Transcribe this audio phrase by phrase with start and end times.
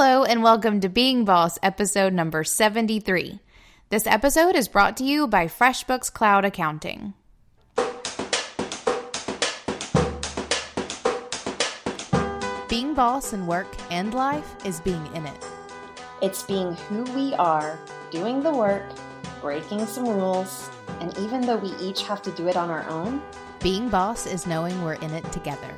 [0.00, 3.40] Hello, and welcome to Being Boss, episode number 73.
[3.88, 7.14] This episode is brought to you by FreshBooks Cloud Accounting.
[12.68, 15.46] Being boss in work and life is being in it.
[16.22, 17.76] It's being who we are,
[18.12, 18.84] doing the work,
[19.40, 20.70] breaking some rules,
[21.00, 23.20] and even though we each have to do it on our own,
[23.60, 25.74] Being boss is knowing we're in it together.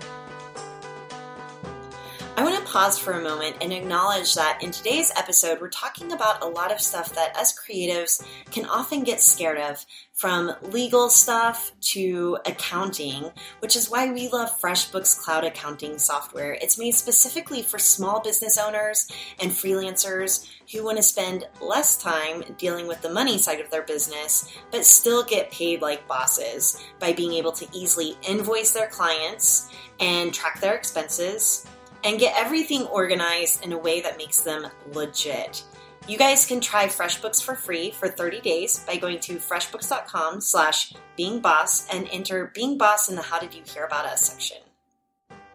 [2.70, 6.70] Pause for a moment and acknowledge that in today's episode, we're talking about a lot
[6.70, 13.28] of stuff that us creatives can often get scared of, from legal stuff to accounting,
[13.58, 16.52] which is why we love FreshBooks Cloud Accounting software.
[16.62, 19.10] It's made specifically for small business owners
[19.40, 23.82] and freelancers who want to spend less time dealing with the money side of their
[23.82, 29.70] business, but still get paid like bosses by being able to easily invoice their clients
[29.98, 31.66] and track their expenses
[32.04, 35.64] and get everything organized in a way that makes them legit.
[36.08, 40.92] You guys can try FreshBooks for free for 30 days by going to freshbooks.com slash
[41.18, 44.56] beingboss and enter Being Boss in the How Did You Hear About Us section.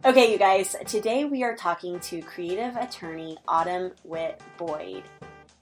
[0.05, 5.03] Okay, you guys, today we are talking to creative attorney Autumn Witt Boyd.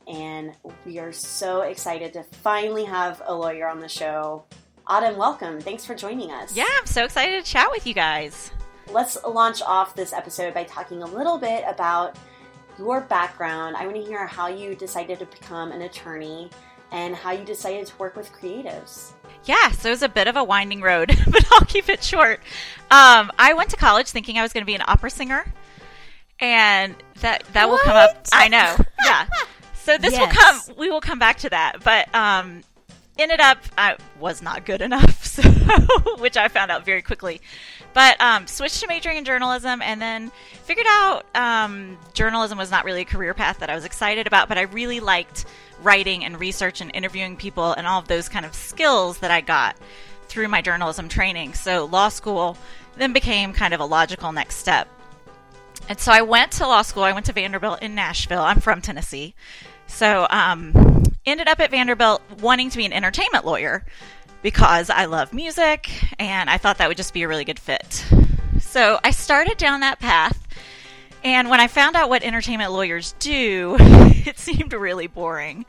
[0.05, 0.51] And
[0.85, 4.43] we are so excited to finally have a lawyer on the show.
[4.85, 5.61] Autumn, welcome.
[5.61, 6.55] Thanks for joining us.
[6.55, 8.51] Yeah, I'm so excited to chat with you guys.
[8.91, 12.17] Let's launch off this episode by talking a little bit about
[12.77, 13.75] your background.
[13.75, 16.49] I want to hear how you decided to become an attorney
[16.91, 19.11] and how you decided to work with creatives.
[19.45, 22.39] Yeah, so it was a bit of a winding road, but I'll keep it short.
[22.91, 25.45] Um, I went to college thinking I was going to be an opera singer,
[26.39, 28.25] and that that will come up.
[28.31, 28.75] I know.
[29.05, 29.27] Yeah.
[29.75, 30.61] So this will come.
[30.77, 32.61] We will come back to that, but um,
[33.17, 35.43] ended up I was not good enough, so
[36.17, 37.41] which I found out very quickly.
[37.93, 40.31] But um, switched to majoring in journalism, and then
[40.63, 44.49] figured out um, journalism was not really a career path that I was excited about.
[44.49, 45.45] But I really liked
[45.81, 49.41] writing and research and interviewing people and all of those kind of skills that I
[49.41, 49.75] got
[50.27, 51.53] through my journalism training.
[51.53, 52.57] So law school
[52.95, 54.87] then became kind of a logical next step.
[55.89, 57.03] And so I went to law school.
[57.03, 58.41] I went to Vanderbilt in Nashville.
[58.41, 59.35] I'm from Tennessee.
[59.87, 60.92] So um,
[61.25, 63.85] ended up at Vanderbilt wanting to be an entertainment lawyer
[64.41, 65.89] because I love music
[66.19, 68.05] and I thought that would just be a really good fit.
[68.59, 70.39] So I started down that path.
[71.23, 75.65] And when I found out what entertainment lawyers do, it seemed really boring,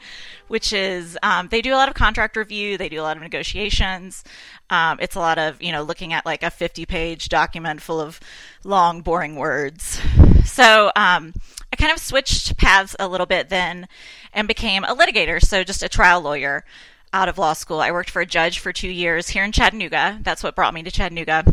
[0.48, 3.22] which is um, they do a lot of contract review, they do a lot of
[3.22, 4.24] negotiations.
[4.68, 8.00] Um, it's a lot of, you know, looking at like a 50 page document full
[8.00, 8.18] of
[8.64, 10.00] long, boring words.
[10.44, 11.34] So um,
[11.74, 13.88] I kind of switched paths a little bit then
[14.32, 16.64] and became a litigator, so just a trial lawyer
[17.12, 17.80] out of law school.
[17.80, 20.20] I worked for a judge for two years here in Chattanooga.
[20.22, 21.44] That's what brought me to Chattanooga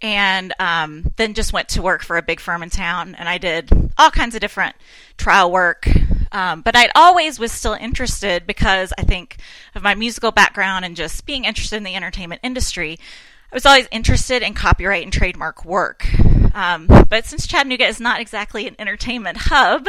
[0.00, 3.38] and um, then just went to work for a big firm in town and i
[3.38, 4.74] did all kinds of different
[5.16, 5.86] trial work
[6.32, 9.36] um, but i always was still interested because i think
[9.76, 12.98] of my musical background and just being interested in the entertainment industry
[13.52, 16.08] i was always interested in copyright and trademark work
[16.52, 19.88] um, but since chattanooga is not exactly an entertainment hub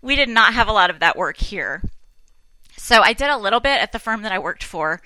[0.00, 1.82] we did not have a lot of that work here
[2.82, 5.00] so I did a little bit at the firm that I worked for.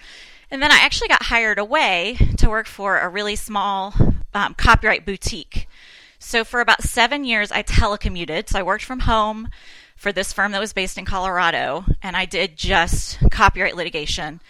[0.51, 3.95] And then I actually got hired away to work for a really small
[4.33, 5.69] um, copyright boutique.
[6.19, 8.49] So for about seven years, I telecommuted.
[8.49, 9.49] So I worked from home
[9.95, 14.41] for this firm that was based in Colorado, and I did just copyright litigation.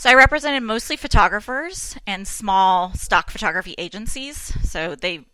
[0.00, 4.50] So I represented mostly photographers and small stock photography agencies.
[4.66, 5.26] So they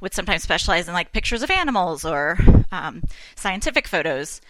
[0.00, 2.38] would sometimes specialize in like pictures of animals or
[2.70, 3.02] um,
[3.34, 4.40] scientific photos.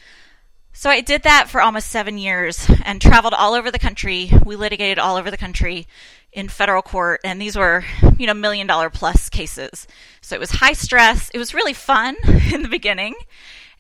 [0.75, 4.31] So I did that for almost seven years and traveled all over the country.
[4.45, 5.87] We litigated all over the country
[6.35, 7.83] in federal court, and these were,
[8.19, 9.89] you know, million dollar plus cases.
[10.21, 11.31] So it was high stress.
[11.33, 12.17] It was really fun
[12.53, 13.15] in the beginning.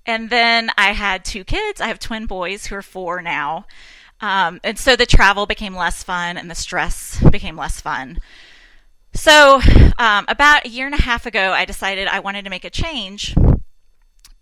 [0.06, 1.82] And then I had two kids.
[1.82, 3.66] I have twin boys who are four now.
[4.22, 8.18] Um, and so the travel became less fun and the stress became less fun.
[9.14, 9.60] So,
[9.98, 12.70] um, about a year and a half ago, I decided I wanted to make a
[12.70, 13.34] change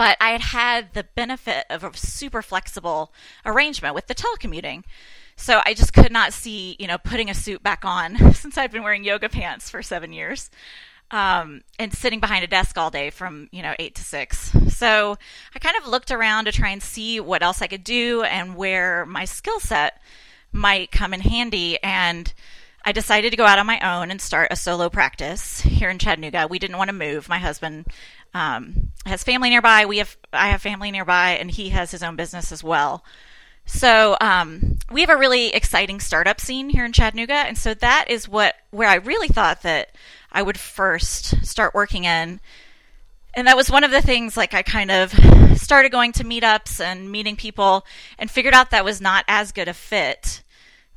[0.00, 3.12] but I had had the benefit of a super flexible
[3.44, 4.84] arrangement with the telecommuting.
[5.36, 8.72] So I just could not see, you know, putting a suit back on since I've
[8.72, 10.48] been wearing yoga pants for seven years
[11.10, 14.52] um, and sitting behind a desk all day from, you know, eight to six.
[14.68, 15.16] So
[15.54, 18.56] I kind of looked around to try and see what else I could do and
[18.56, 20.00] where my skill set
[20.52, 21.82] might come in handy.
[21.82, 22.32] And
[22.84, 25.98] I decided to go out on my own and start a solo practice here in
[25.98, 26.46] Chattanooga.
[26.48, 27.28] We didn't want to move.
[27.28, 27.86] My husband
[28.32, 29.86] um, has family nearby.
[29.86, 33.04] We have I have family nearby, and he has his own business as well.
[33.66, 38.06] So um, we have a really exciting startup scene here in Chattanooga, and so that
[38.08, 39.94] is what where I really thought that
[40.32, 42.40] I would first start working in
[43.34, 45.12] and that was one of the things like I kind of
[45.56, 47.86] started going to meetups and meeting people
[48.18, 50.42] and figured out that was not as good a fit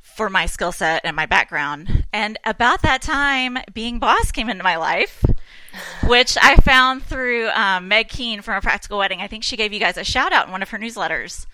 [0.00, 2.06] for my skill set and my background.
[2.12, 5.24] And about that time, being boss came into my life,
[6.06, 9.20] which I found through um, Meg Keene from a practical wedding.
[9.20, 11.46] I think she gave you guys a shout out in one of her newsletters.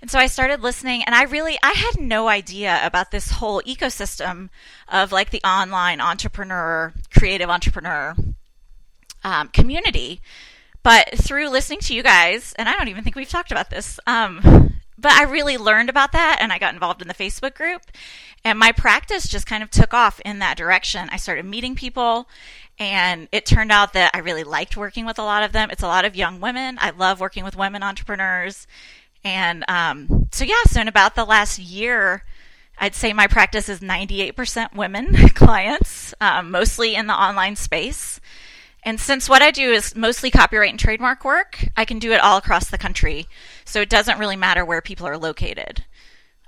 [0.00, 3.60] And so I started listening and I really I had no idea about this whole
[3.62, 4.48] ecosystem
[4.88, 8.16] of like the online entrepreneur, creative entrepreneur
[9.22, 10.22] um, community.
[10.82, 14.00] But through listening to you guys, and I don't even think we've talked about this,
[14.06, 17.82] um, but I really learned about that and I got involved in the Facebook group.
[18.42, 21.10] And my practice just kind of took off in that direction.
[21.12, 22.26] I started meeting people
[22.78, 25.68] and it turned out that I really liked working with a lot of them.
[25.70, 26.78] It's a lot of young women.
[26.80, 28.66] I love working with women entrepreneurs.
[29.22, 32.24] And um, so, yeah, so in about the last year,
[32.80, 38.20] I'd say my practice is 98% women clients, um, mostly in the online space.
[38.82, 42.20] And since what I do is mostly copyright and trademark work, I can do it
[42.20, 43.26] all across the country.
[43.66, 45.84] So it doesn't really matter where people are located.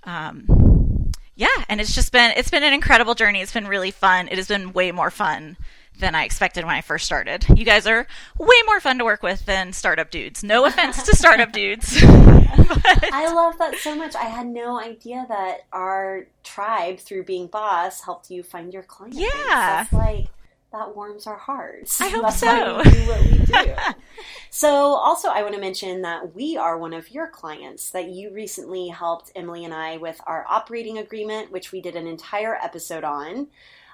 [0.04, 3.42] Um, yeah, and it's just been it's been an incredible journey.
[3.42, 4.28] It's been really fun.
[4.28, 5.58] It has been way more fun
[6.02, 7.46] than I expected when I first started.
[7.56, 8.06] You guys are
[8.38, 10.44] way more fun to work with than startup dudes.
[10.44, 11.96] No offense to startup dudes.
[12.02, 14.14] I love that so much.
[14.14, 19.18] I had no idea that our tribe, through being boss, helped you find your clients.
[19.18, 19.28] Yeah.
[19.46, 20.26] That's like
[20.72, 22.00] that warms our hearts.
[22.00, 22.46] I hope That's so.
[22.46, 23.74] Why we do what we do.
[24.50, 27.90] so, also, I want to mention that we are one of your clients.
[27.90, 32.06] That you recently helped Emily and I with our operating agreement, which we did an
[32.06, 33.48] entire episode on,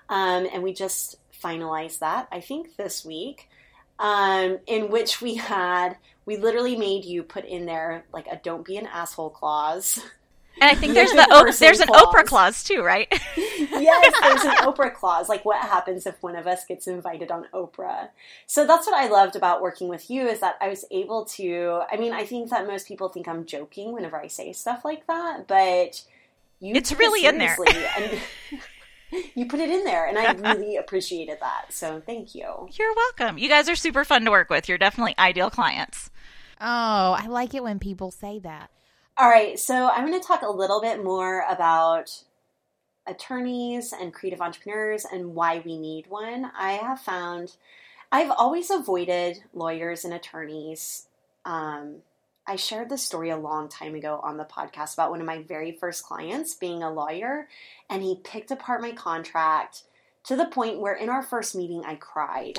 [0.08, 2.28] um, and we just finalized that.
[2.32, 3.48] I think this week,
[3.98, 5.96] um, in which we had
[6.26, 9.98] we literally made you put in there like a "don't be an asshole" clause.
[10.60, 12.02] And I think there's the o- there's an clause.
[12.02, 13.06] Oprah clause too, right?
[13.36, 15.28] yes, there's an Oprah clause.
[15.28, 18.08] Like, what happens if one of us gets invited on Oprah?
[18.46, 21.82] So that's what I loved about working with you is that I was able to.
[21.90, 25.06] I mean, I think that most people think I'm joking whenever I say stuff like
[25.06, 26.02] that, but
[26.60, 27.56] you It's really in there.
[27.96, 28.18] and
[29.34, 31.72] you put it in there, and I really appreciated that.
[31.72, 32.68] So thank you.
[32.72, 33.38] You're welcome.
[33.38, 34.68] You guys are super fun to work with.
[34.68, 36.10] You're definitely ideal clients.
[36.60, 38.70] Oh, I like it when people say that.
[39.16, 42.22] All right, so I'm going to talk a little bit more about
[43.06, 46.50] attorneys and creative entrepreneurs and why we need one.
[46.56, 47.56] I have found
[48.10, 51.06] I've always avoided lawyers and attorneys.
[51.44, 51.96] Um,
[52.48, 55.42] I shared this story a long time ago on the podcast about one of my
[55.42, 57.46] very first clients being a lawyer,
[57.90, 59.82] and he picked apart my contract
[60.24, 62.58] to the point where in our first meeting I cried.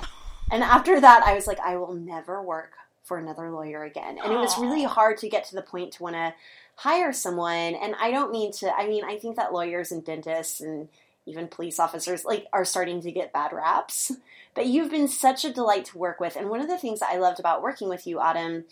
[0.51, 4.19] And after that, I was like, I will never work for another lawyer again.
[4.24, 6.33] And it was really hard to get to the point to want to
[6.75, 7.75] hire someone.
[7.75, 10.88] And I don't mean to, I mean, I think that lawyers and dentists and
[11.25, 14.12] even police officers like are starting to get bad raps.
[14.53, 16.35] But you've been such a delight to work with.
[16.35, 18.65] And one of the things that I loved about working with you, Autumn,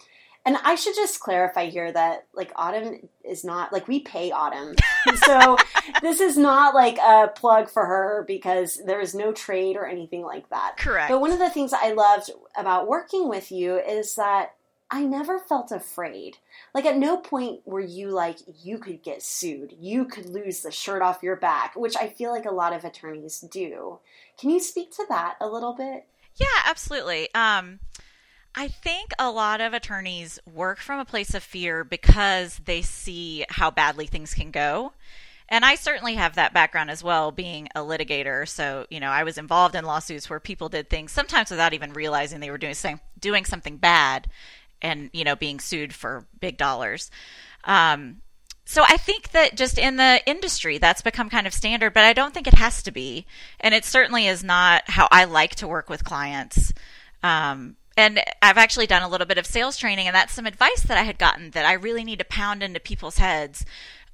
[0.48, 4.76] and I should just clarify here that like Autumn is not like we pay Autumn.
[5.26, 5.58] so
[6.02, 10.24] this is not like a plug for her because there is no trade or anything
[10.24, 10.76] like that.
[10.78, 11.10] Correct.
[11.10, 14.54] But one of the things I loved about working with you is that
[14.90, 16.38] I never felt afraid.
[16.74, 19.74] Like at no point were you like you could get sued.
[19.78, 22.86] You could lose the shirt off your back, which I feel like a lot of
[22.86, 24.00] attorneys do.
[24.40, 26.06] Can you speak to that a little bit?
[26.36, 27.34] Yeah, absolutely.
[27.36, 27.80] Um,
[28.60, 33.46] I think a lot of attorneys work from a place of fear because they see
[33.50, 34.94] how badly things can go.
[35.48, 38.48] And I certainly have that background as well, being a litigator.
[38.48, 41.94] So, you know, I was involved in lawsuits where people did things sometimes without even
[41.94, 42.74] realizing they were doing
[43.20, 44.28] doing something bad
[44.82, 47.12] and, you know, being sued for big dollars.
[47.64, 48.22] Um,
[48.66, 52.14] so I think that just in the industry, that's become kind of standard, but I
[52.14, 53.28] don't think it has to be.
[53.60, 56.74] And it certainly is not how I like to work with clients.
[57.22, 60.84] Um, and I've actually done a little bit of sales training, and that's some advice
[60.84, 63.66] that I had gotten that I really need to pound into people's heads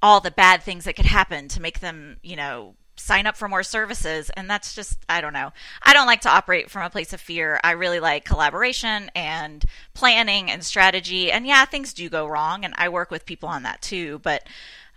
[0.02, 3.48] all the bad things that could happen to make them, you know, sign up for
[3.48, 4.30] more services.
[4.30, 5.52] And that's just, I don't know.
[5.82, 7.58] I don't like to operate from a place of fear.
[7.64, 9.64] I really like collaboration and
[9.94, 11.32] planning and strategy.
[11.32, 14.20] And yeah, things do go wrong, and I work with people on that too.
[14.22, 14.46] But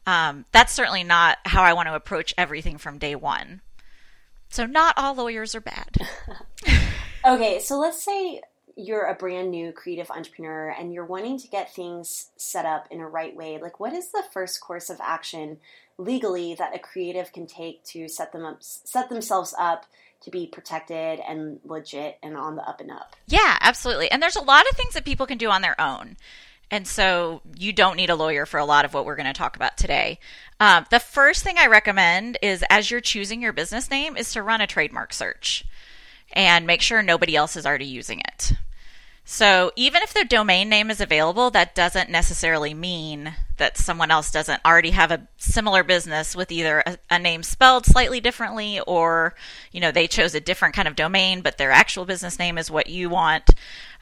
[0.06, 3.62] um, that's certainly not how I want to approach everything from day one.
[4.50, 5.98] So, not all lawyers are bad.
[7.28, 8.42] Okay, so let's say
[8.78, 13.02] you're a brand new creative entrepreneur and you're wanting to get things set up in
[13.02, 13.60] a right way.
[13.60, 15.58] Like, what is the first course of action
[15.98, 19.88] legally that a creative can take to set them up, set themselves up
[20.22, 23.16] to be protected and legit and on the up and up?
[23.26, 24.12] Yeah, absolutely.
[24.12, 26.16] And there's a lot of things that people can do on their own.
[26.70, 29.34] And so you don't need a lawyer for a lot of what we're going to
[29.34, 30.20] talk about today.
[30.60, 34.44] Um, the first thing I recommend is as you're choosing your business name is to
[34.44, 35.66] run a trademark search
[36.34, 38.52] and make sure nobody else is already using it.
[39.30, 44.32] So even if the domain name is available, that doesn't necessarily mean that someone else
[44.32, 49.36] doesn't already have a similar business with either a, a, name spelled slightly differently or,
[49.74, 52.72] you know, they chose a different kind of domain, but their actual business name is
[52.72, 53.50] what you want.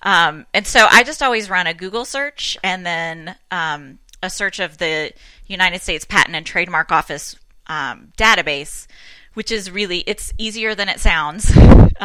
[0.03, 4.60] Um, and so I just always run a Google search and then um, a search
[4.60, 5.12] of the
[5.48, 8.86] United States Patent and Trademark Office um, database,
[9.34, 11.51] which is really, it's easier than it sounds.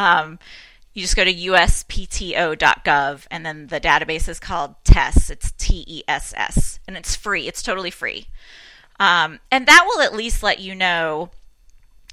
[0.93, 5.29] You just go to uspto.gov and then the database is called TESS.
[5.29, 7.47] It's T E S S and it's free.
[7.47, 8.27] It's totally free.
[8.99, 11.31] Um, and that will at least let you know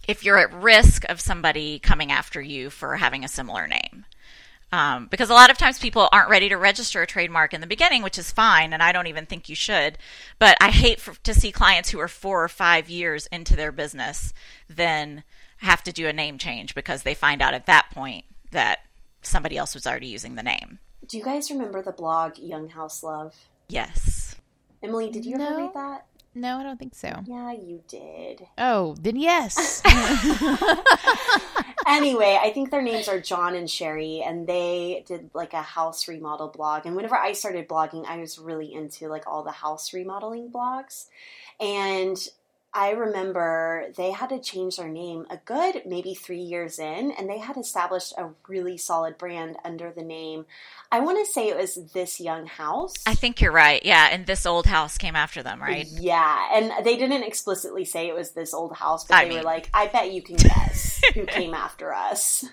[0.07, 4.07] if you're at risk of somebody coming after you for having a similar name.
[4.71, 7.67] Um, because a lot of times people aren't ready to register a trademark in the
[7.67, 9.97] beginning, which is fine, and I don't even think you should.
[10.39, 13.73] But I hate for, to see clients who are four or five years into their
[13.73, 14.35] business
[14.69, 15.25] then
[15.59, 18.81] have to do a name change because they find out at that point that
[19.23, 20.79] somebody else was already using the name.
[21.07, 23.35] Do you guys remember the blog Young House Love?
[23.69, 24.37] Yes.
[24.83, 25.47] Emily, did you No.
[25.47, 26.07] ever read that?
[26.35, 27.23] No, I don't think so.
[27.27, 28.47] Yeah, you did.
[28.59, 29.83] Oh, then yes.
[31.87, 36.07] anyway, I think their names are John and Sherry, and they did like a house
[36.07, 36.87] remodel blog.
[36.87, 41.07] And whenever I started blogging, I was really into like all the house remodeling blogs.
[41.61, 42.17] And
[42.75, 47.29] I remember they had to change their name a good maybe three years in, and
[47.29, 50.45] they had established a really solid brand under the name.
[50.93, 52.93] I want to say it was This Young House.
[53.07, 53.83] I think you're right.
[53.85, 55.87] Yeah, and this old house came after them, right?
[55.87, 59.39] Yeah, and they didn't explicitly say it was this old house, but I they mean-
[59.39, 62.45] were like, "I bet you can guess who came after us."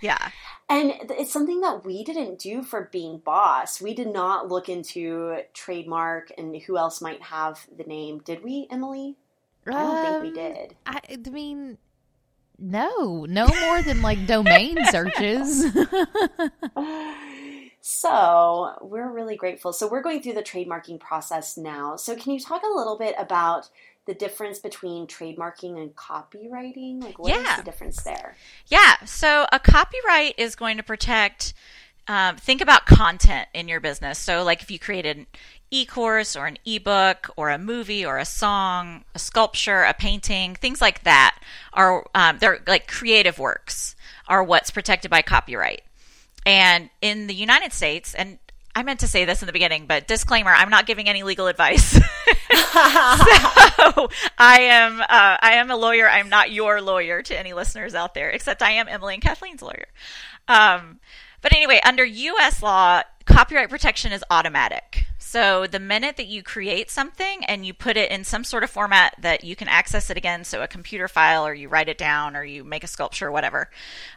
[0.00, 0.30] Yeah.
[0.68, 3.80] And it's something that we didn't do for being boss.
[3.80, 8.20] We did not look into trademark and who else might have the name.
[8.20, 9.16] Did we, Emily?
[9.66, 10.76] I don't think we Um, did.
[10.86, 11.78] I, I mean,
[12.58, 15.64] no, no more than like domain searches.
[17.80, 19.72] So we're really grateful.
[19.72, 21.96] So we're going through the trademarking process now.
[21.96, 23.68] So can you talk a little bit about
[24.06, 27.00] the difference between trademarking and copyrighting?
[27.02, 27.56] Like, what is Yeah.
[27.58, 28.36] the difference there?
[28.68, 28.96] Yeah.
[29.04, 31.52] So a copyright is going to protect.
[32.06, 34.18] Um, think about content in your business.
[34.18, 35.26] So, like if you created
[35.64, 40.54] an e-course or an ebook or a movie or a song, a sculpture, a painting,
[40.54, 41.38] things like that
[41.72, 43.94] are um, they're like creative works
[44.28, 45.82] are what's protected by copyright.
[46.46, 48.38] And in the United States, and
[48.74, 51.46] I meant to say this in the beginning, but disclaimer: I'm not giving any legal
[51.46, 51.92] advice.
[51.92, 52.00] so
[54.36, 56.08] I am uh, I am a lawyer.
[56.08, 59.62] I'm not your lawyer to any listeners out there, except I am Emily and Kathleen's
[59.62, 59.86] lawyer.
[60.48, 61.00] Um,
[61.44, 62.62] but anyway, under U.S.
[62.62, 65.04] law, copyright protection is automatic.
[65.18, 68.70] So the minute that you create something and you put it in some sort of
[68.70, 71.98] format that you can access it again, so a computer file or you write it
[71.98, 73.68] down or you make a sculpture or whatever,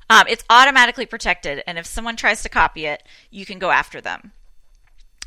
[0.10, 1.64] um, it's automatically protected.
[1.68, 4.32] And if someone tries to copy it, you can go after them.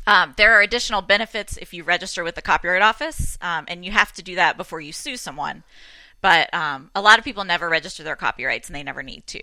[0.07, 3.91] Um, there are additional benefits if you register with the Copyright Office, um, and you
[3.91, 5.61] have to do that before you sue someone.
[6.19, 9.41] But um, a lot of people never register their copyrights, and they never need to.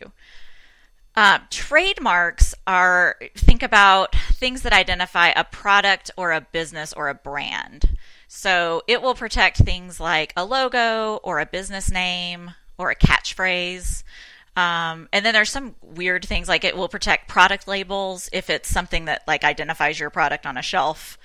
[1.19, 7.15] Um, trademarks are think about things that identify a product or a business or a
[7.15, 7.97] brand.
[8.29, 14.05] So it will protect things like a logo or a business name or a catchphrase.
[14.57, 18.69] Um, and then there's some weird things like it will protect product labels if it's
[18.69, 21.19] something that like identifies your product on a shelf.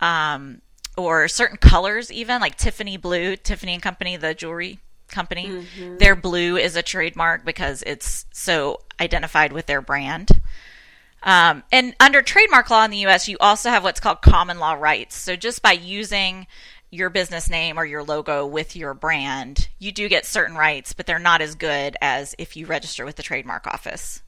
[0.00, 0.62] Um,
[0.96, 5.64] or certain colors even like Tiffany blue, Tiffany and Company, the jewelry company.
[5.98, 10.30] Their blue is a trademark because it's so identified with their brand.
[11.22, 14.74] Um, and under trademark law in the US, you also have what's called common law
[14.74, 15.16] rights.
[15.16, 16.46] So just by using
[16.90, 21.06] your business name or your logo with your brand, you do get certain rights, but
[21.06, 24.22] they're not as good as if you register with the trademark office.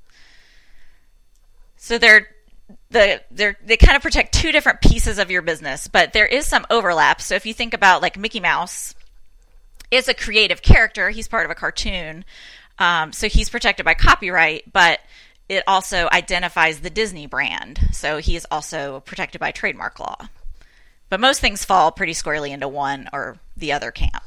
[1.76, 2.26] So they're
[2.90, 6.46] the they're they kind of protect two different pieces of your business, but there is
[6.46, 7.20] some overlap.
[7.20, 8.94] So if you think about like Mickey Mouse
[9.90, 12.24] is a creative character, he's part of a cartoon.
[12.78, 15.00] Um, so he's protected by copyright, but
[15.48, 17.80] it also identifies the Disney brand.
[17.92, 20.16] So he is also protected by trademark law.
[21.08, 24.22] But most things fall pretty squarely into one or the other camp.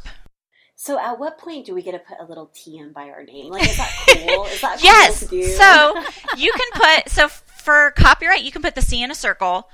[0.75, 3.23] So at what point do we get to put a little T in by our
[3.23, 3.49] name?
[3.49, 4.45] Like, is that cool?
[4.47, 5.21] Is that cool yes.
[5.21, 5.43] do?
[5.43, 6.03] So
[6.35, 9.69] you can put so for copyright, you can put the C in a circle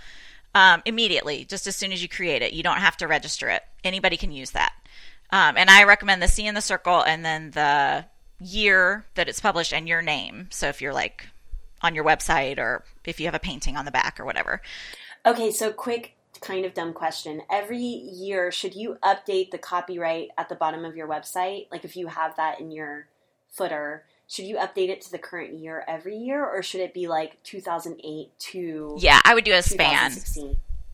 [0.53, 2.53] um, immediately, just as soon as you create it.
[2.53, 3.63] You don't have to register it.
[3.84, 4.74] Anybody can use that.
[5.31, 8.05] Um, and I recommend the C in the circle and then the
[8.39, 10.48] year that it's published and your name.
[10.50, 11.27] So if you're like
[11.81, 14.62] on your website or if you have a painting on the back or whatever.
[15.25, 17.41] Okay, so quick, kind of dumb question.
[17.50, 21.67] Every year, should you update the copyright at the bottom of your website?
[21.71, 23.07] Like if you have that in your
[23.50, 27.07] footer, should you update it to the current year every year, or should it be
[27.07, 30.12] like 2008 to Yeah, I would do a span.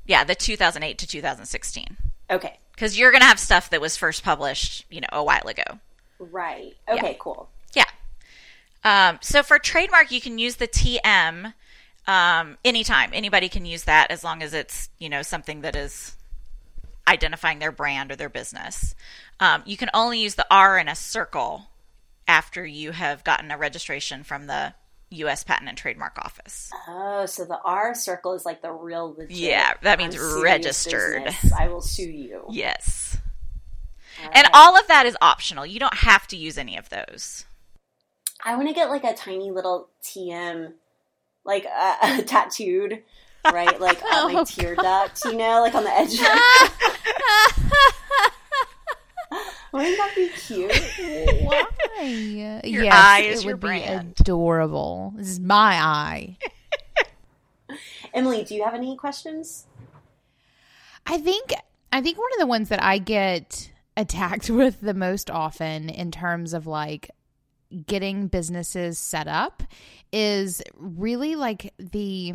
[0.08, 1.98] Yeah, the 2008 to 2016.
[2.32, 5.48] Okay, Because you're going to have stuff that was first published, you know, a while
[5.48, 5.80] ago.
[6.20, 6.76] right.
[6.98, 7.50] Okay, cool.
[7.74, 7.86] Yeah.
[8.84, 11.54] Um, so for trademark, you can use the TM
[12.08, 13.12] um, anytime.
[13.14, 16.16] Anybody can use that as long as it's you know something that is
[17.08, 18.96] identifying their brand or their business.
[19.40, 21.68] Um, you can only use the R in a circle
[22.28, 24.74] after you have gotten a registration from the
[25.16, 25.44] U.S.
[25.44, 26.72] Patent and Trademark Office.
[26.88, 29.32] Oh, so the R circle is like the real legit.
[29.38, 31.24] Yeah, that means registered.
[31.26, 31.52] business.
[31.54, 32.44] I will sue you.
[32.50, 33.18] Yes.
[34.24, 34.50] All And right.
[34.54, 35.66] all of that is optional.
[35.66, 37.46] You don't have to use any of those.
[38.44, 40.74] I want to get like a tiny little TM,
[41.44, 43.04] like uh, tattooed,
[43.52, 43.80] right?
[43.80, 46.18] Like on my Oh, tear duct, you know, like on the edge.
[49.76, 50.72] Wouldn't that be cute?
[51.44, 52.04] Why?
[52.64, 54.16] Your yes, eye is it your would brand.
[54.16, 55.14] be adorable.
[55.18, 56.38] This is my eye.
[58.14, 59.66] Emily, do you have any questions?
[61.06, 61.52] I think
[61.92, 66.10] I think one of the ones that I get attacked with the most often in
[66.10, 67.12] terms of like
[67.86, 69.62] getting businesses set up
[70.14, 72.34] is really like the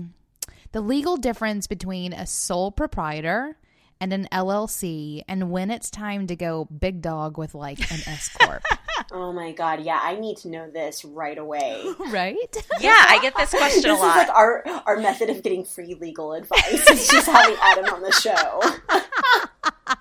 [0.73, 3.57] the legal difference between a sole proprietor
[4.01, 8.29] and an LLC and when it's time to go big dog with like an S
[8.29, 8.65] corp.
[9.13, 11.83] Oh my god, yeah, I need to know this right away.
[12.11, 12.37] right?
[12.81, 14.23] Yeah, I get this question this a lot.
[14.23, 16.89] is like our our method of getting free legal advice.
[16.89, 18.61] is just having Autumn on the show.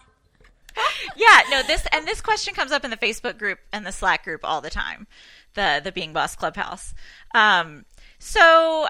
[1.15, 4.24] yeah, no, this and this question comes up in the Facebook group and the Slack
[4.24, 5.08] group all the time.
[5.56, 6.94] The the Being Boss Clubhouse.
[7.34, 7.86] Um,
[8.20, 8.88] so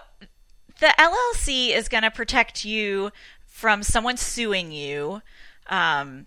[0.79, 3.11] the LLC is going to protect you
[3.59, 5.21] from someone suing you,
[5.67, 6.25] um,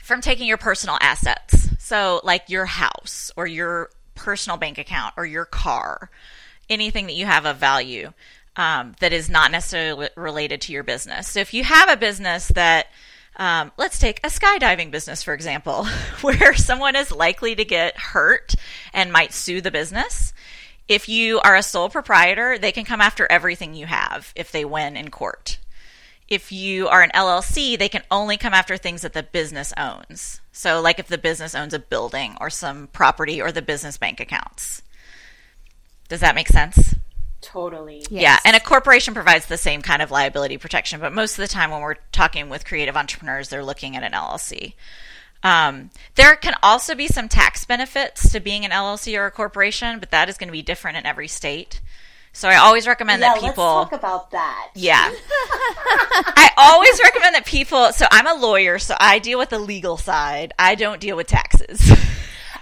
[0.00, 1.68] from taking your personal assets.
[1.80, 6.08] So like your house or your personal bank account or your car,
[6.70, 8.12] anything that you have of value.
[8.58, 11.28] Um, that is not necessarily related to your business.
[11.28, 12.86] So if you have a business that
[13.36, 15.84] um, let's take a skydiving business, for example,
[16.22, 18.54] where someone is likely to get hurt
[18.94, 20.32] and might sue the business.
[20.88, 24.64] If you are a sole proprietor, they can come after everything you have if they
[24.64, 25.58] win in court.
[26.28, 30.40] If you are an LLC, they can only come after things that the business owns.
[30.50, 34.18] So, like if the business owns a building or some property or the business bank
[34.18, 34.82] accounts.
[36.08, 36.94] Does that make sense?
[37.40, 37.98] Totally.
[38.10, 38.10] Yes.
[38.10, 41.48] Yeah, and a corporation provides the same kind of liability protection, but most of the
[41.48, 44.74] time when we're talking with creative entrepreneurs, they're looking at an LLC.
[45.42, 50.00] Um, there can also be some tax benefits to being an LLC or a corporation,
[50.00, 51.80] but that is going to be different in every state.
[52.36, 53.64] So I always recommend yeah, that people.
[53.64, 54.70] let's talk about that.
[54.74, 55.10] Yeah.
[55.10, 57.94] I always recommend that people.
[57.94, 60.52] So I'm a lawyer, so I deal with the legal side.
[60.58, 61.90] I don't deal with taxes.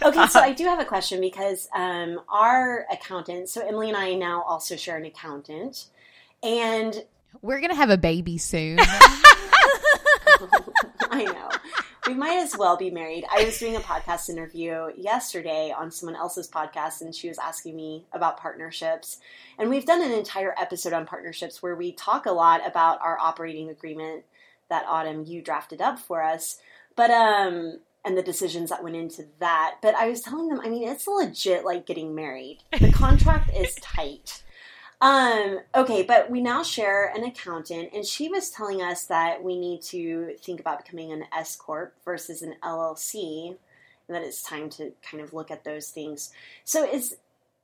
[0.03, 4.15] Okay, so I do have a question because um, our accountant, so Emily and I
[4.15, 5.87] now also share an accountant,
[6.43, 7.05] and
[7.41, 8.81] We're going to have a baby soon.
[11.11, 11.49] I know.
[12.07, 13.25] We might as well be married.
[13.31, 17.75] I was doing a podcast interview yesterday on someone else's podcast, and she was asking
[17.75, 19.19] me about partnerships.
[19.59, 23.19] And we've done an entire episode on partnerships where we talk a lot about our
[23.19, 24.25] operating agreement
[24.71, 26.59] that Autumn you drafted up for us.
[26.97, 29.77] But um and the decisions that went into that.
[29.83, 32.59] But I was telling them, I mean, it's legit like getting married.
[32.79, 34.44] The contract is tight.
[35.05, 39.59] Um, okay, but we now share an accountant, and she was telling us that we
[39.59, 44.71] need to think about becoming an S corp versus an LLC, and that it's time
[44.71, 46.33] to kind of look at those things.
[46.65, 47.19] So is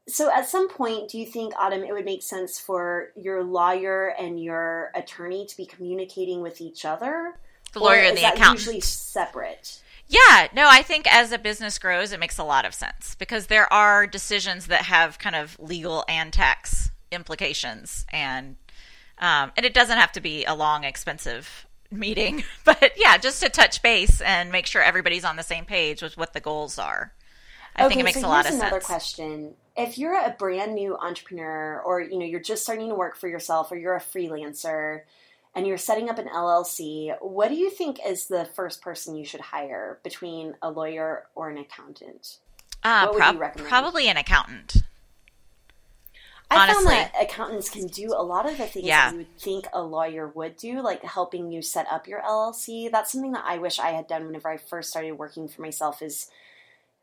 [0.07, 4.15] so at some point, do you think, Autumn, it would make sense for your lawyer
[4.19, 7.39] and your attorney to be communicating with each other?
[7.73, 8.59] The lawyer and the accountant.
[8.59, 9.81] usually separate?
[10.09, 13.47] Yeah, no, I think as a business grows, it makes a lot of sense because
[13.47, 18.57] there are decisions that have kind of legal and tax implications, and
[19.19, 23.49] um, and it doesn't have to be a long, expensive meeting, but yeah, just to
[23.49, 27.13] touch base and make sure everybody's on the same page with what the goals are.
[27.77, 28.87] I think it makes so a lot of another sense.
[28.87, 29.55] question.
[29.77, 33.29] If you're a brand new entrepreneur or you know you're just starting to work for
[33.29, 35.03] yourself or you're a freelancer
[35.55, 39.25] and you're setting up an LLC, what do you think is the first person you
[39.25, 42.39] should hire between a lawyer or an accountant?
[42.83, 43.57] Uh, prob-?
[43.57, 44.77] Probably an accountant.
[46.51, 49.07] I found that accountants can do a lot of the things Yeah.
[49.07, 52.89] that you would think a lawyer would do, like helping you set up your LLC.
[52.91, 56.03] That's something that I wish I had done whenever I first started working for myself
[56.03, 56.29] is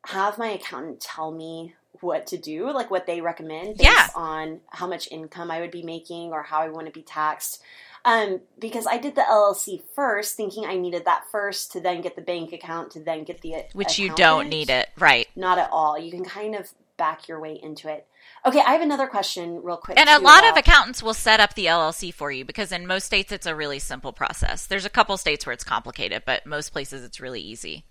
[0.05, 4.07] have my accountant tell me what to do, like what they recommend based Yeah.
[4.15, 7.61] on how much income I would be making or how I want to be taxed.
[8.05, 12.15] Um, because I did the LLC first, thinking I needed that first to then get
[12.15, 15.27] the bank account to then get the Which you don't need it, right?
[15.35, 15.97] Not at all.
[15.97, 18.07] You can kind of back your way into it.
[18.45, 19.99] Okay, I have another question, real quick.
[19.99, 22.85] And a lot about- of accountants will set up the LLC for you because in
[22.87, 24.65] most states it's a really simple process.
[24.65, 27.85] There's a couple states where it's complicated, but most places it's really easy.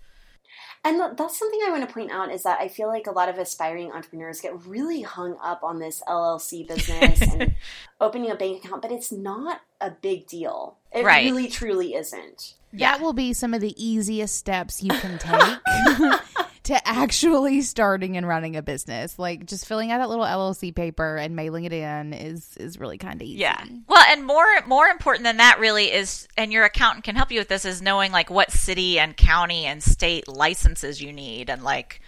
[0.83, 3.29] And that's something I want to point out is that I feel like a lot
[3.29, 7.55] of aspiring entrepreneurs get really hung up on this LLC business and
[7.99, 10.77] opening a bank account, but it's not a big deal.
[10.91, 11.25] It Right.
[11.25, 12.53] really, truly isn't.
[12.73, 16.19] That will be some of the easiest steps you can take
[16.67, 19.17] to actually starting and running a business.
[19.17, 22.97] Like just filling out that little LLC paper and mailing it in is is really
[22.97, 23.39] kind of easy.
[23.39, 23.63] Yeah.
[23.87, 27.39] Well, and more more important than that really is and your accountant can help you
[27.39, 31.63] with this is knowing like what city and county and state licenses you need and
[31.63, 32.01] like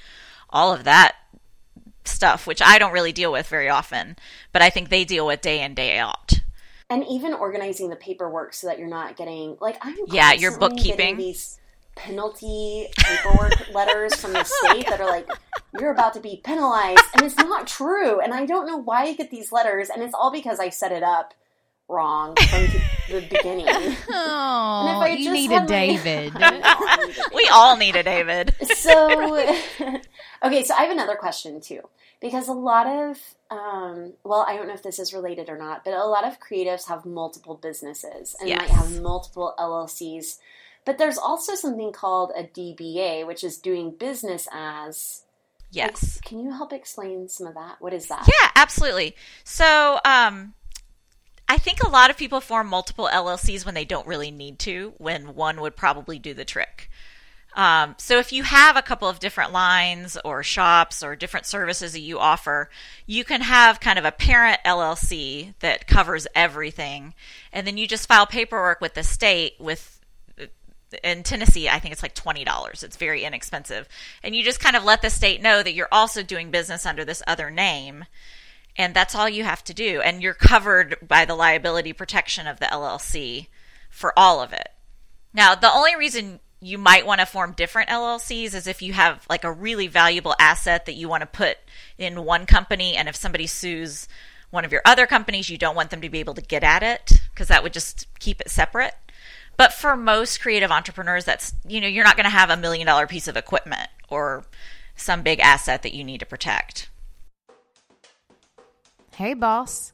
[0.50, 1.16] all of that
[2.06, 4.16] stuff, which I don't really deal with very often,
[4.52, 6.34] but I think they deal with day in day out.
[6.90, 10.98] And even organizing the paperwork so that you're not getting like I'm Yeah, your bookkeeping.
[10.98, 11.60] getting these
[12.00, 15.28] penalty paperwork letters from the state that are like
[15.80, 19.14] you're about to be penalized and it's not true and I don't know why I
[19.14, 21.34] get these letters and it's all because I set it up
[21.90, 22.68] wrong from
[23.10, 23.66] the beginning.
[23.68, 26.32] Oh, And if I you need a David.
[26.36, 28.56] I know, I need a We all need a David.
[28.76, 29.36] so
[30.44, 31.82] okay so i have another question too
[32.22, 33.18] because a lot of
[33.52, 36.40] um, well i don't know if this is related or not but a lot of
[36.40, 40.38] creatives have multiple businesses and might have multiple llcs
[40.90, 45.22] but there's also something called a dba which is doing business as
[45.72, 46.20] Yes.
[46.26, 49.16] can you help explain some of that what is that Yeah, absolutely.
[49.44, 50.56] So, um,
[51.48, 54.94] I think a lot of people form multiple LLCs when they don't really need to,
[54.98, 56.90] when one would probably do the trick.
[57.56, 61.94] Um, so, if you have a couple of different lines or shops or different services
[61.94, 62.70] that you offer,
[63.06, 67.14] you can have kind of a parent LLC that covers everything,
[67.54, 69.99] and then you just file paperwork with the state with
[71.04, 72.84] in Tennessee, I think it's like twenty dollars.
[72.84, 73.88] It's very inexpensive,
[74.24, 77.06] and you just kind of let the state know that you're also doing business under
[77.06, 78.06] this other name,
[78.76, 82.60] and that's all you have to do, and you're covered by the liability protection of
[82.60, 83.48] the LLC
[83.90, 84.70] for all of it.
[85.34, 89.26] Now, the only reason you might want to form different LLCs is if you have
[89.30, 91.58] like a really valuable asset that you want to put
[91.98, 94.08] in one company, and if somebody sues
[94.50, 96.84] one of your other companies, you don't want them to be able to get at
[96.84, 98.96] it because that would just keep it separate.
[99.60, 102.88] But for most creative entrepreneurs, that's, you know, you're not going to have a million
[102.88, 104.46] dollar piece of equipment or
[104.96, 106.90] some big asset that you need to protect.
[109.18, 109.92] Hey, boss.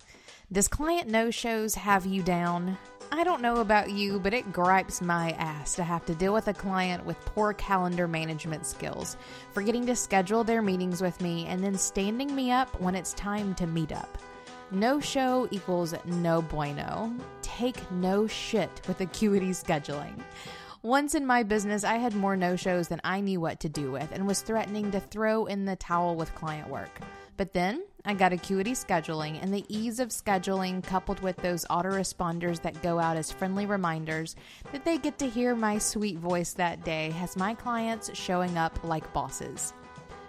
[0.52, 2.78] Does client no shows have you down?
[3.12, 6.48] I don't know about you, but it gripes my ass to have to deal with
[6.48, 9.18] a client with poor calendar management skills,
[9.52, 13.56] forgetting to schedule their meetings with me and then standing me up when it's time
[13.56, 14.16] to meet up.
[14.72, 17.14] No show equals no bueno.
[17.44, 20.20] Take no shit with acuity scheduling.
[20.82, 23.92] Once in my business, I had more no shows than I knew what to do
[23.92, 27.00] with and was threatening to throw in the towel with client work.
[27.38, 32.62] But then I got Acuity Scheduling, and the ease of scheduling, coupled with those autoresponders
[32.62, 34.36] that go out as friendly reminders
[34.72, 38.84] that they get to hear my sweet voice that day, has my clients showing up
[38.84, 39.74] like bosses.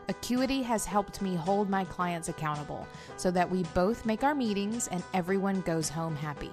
[0.09, 4.89] Acuity has helped me hold my clients accountable so that we both make our meetings
[4.89, 6.53] and everyone goes home happy.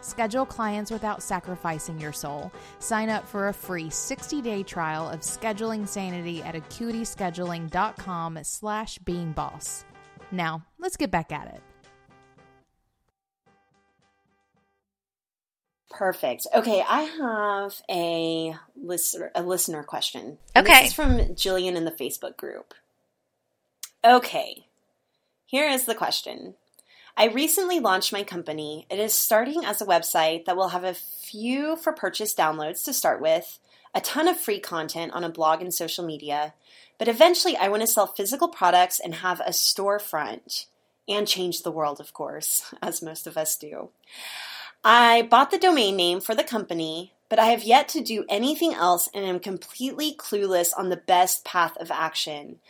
[0.00, 2.52] Schedule clients without sacrificing your soul.
[2.78, 9.84] Sign up for a free 60-day trial of Scheduling Sanity at acuityscheduling.com slash beingboss.
[10.30, 11.60] Now, let's get back at it.
[15.90, 16.46] Perfect.
[16.54, 20.38] Okay, I have a listener a listener question.
[20.54, 20.82] Okay.
[20.82, 22.74] This is from Jillian in the Facebook group.
[24.06, 24.68] Okay.
[25.46, 26.54] Here is the question.
[27.16, 28.86] I recently launched my company.
[28.88, 32.94] It is starting as a website that will have a few for purchase downloads to
[32.94, 33.58] start with,
[33.92, 36.54] a ton of free content on a blog and social media,
[36.98, 40.66] but eventually I want to sell physical products and have a storefront
[41.08, 43.88] and change the world, of course, as most of us do.
[44.84, 48.72] I bought the domain name for the company, but I have yet to do anything
[48.72, 52.60] else and am completely clueless on the best path of action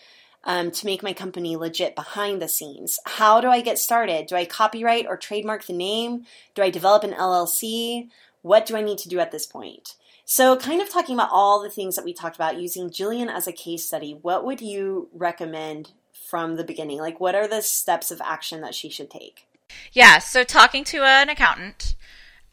[0.47, 2.99] um, to make my company legit behind the scenes.
[3.05, 4.29] How do I get started?
[4.29, 6.25] Do I copyright or trademark the name?
[6.55, 8.09] Do I develop an LLC?
[8.43, 9.97] What do I need to do at this point?
[10.25, 13.47] So, kind of talking about all the things that we talked about using Jillian as
[13.47, 16.99] a case study, what would you recommend from the beginning?
[16.99, 19.47] Like, what are the steps of action that she should take?
[19.93, 21.95] Yeah, so talking to an accountant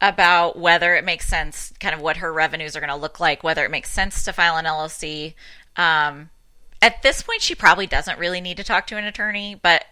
[0.00, 3.42] about whether it makes sense, kind of what her revenues are going to look like,
[3.42, 5.34] whether it makes sense to file an LLC.
[5.76, 6.30] Um,
[6.84, 9.86] at this point, she probably doesn't really need to talk to an attorney, but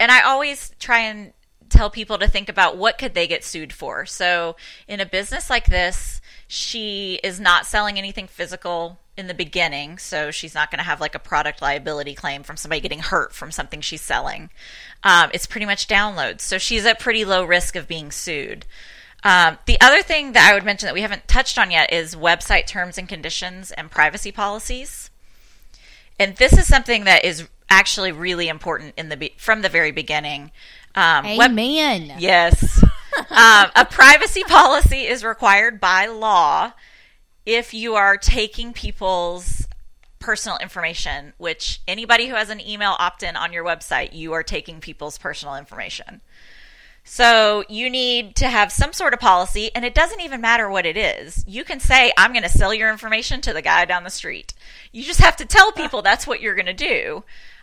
[0.00, 1.32] and I always try and
[1.68, 4.06] tell people to think about what could they get sued for.
[4.06, 4.56] So
[4.88, 8.98] in a business like this, she is not selling anything physical.
[9.16, 12.56] in the beginning, so she's not going to have like a product liability claim from
[12.56, 14.50] somebody getting hurt from something she's selling.
[15.02, 18.66] Um, it's pretty much downloads, so she's at pretty low risk of being sued.
[19.24, 22.14] Um, the other thing that I would mention that we haven't touched on yet is
[22.14, 25.10] website terms and conditions and privacy policies.
[26.18, 30.50] And this is something that is actually really important in the from the very beginning.
[30.94, 32.08] Um, Amen.
[32.08, 32.82] Web- yes.
[33.30, 36.72] um, a privacy policy is required by law
[37.44, 39.66] if you are taking people's
[40.18, 44.42] personal information, which anybody who has an email opt in on your website, you are
[44.42, 46.20] taking people's personal information.
[47.08, 50.84] So you need to have some sort of policy, and it doesn't even matter what
[50.84, 51.44] it is.
[51.46, 54.54] You can say, I'm going to sell your information to the guy down the street.
[54.90, 57.22] You just have to tell people that's what you're going to do.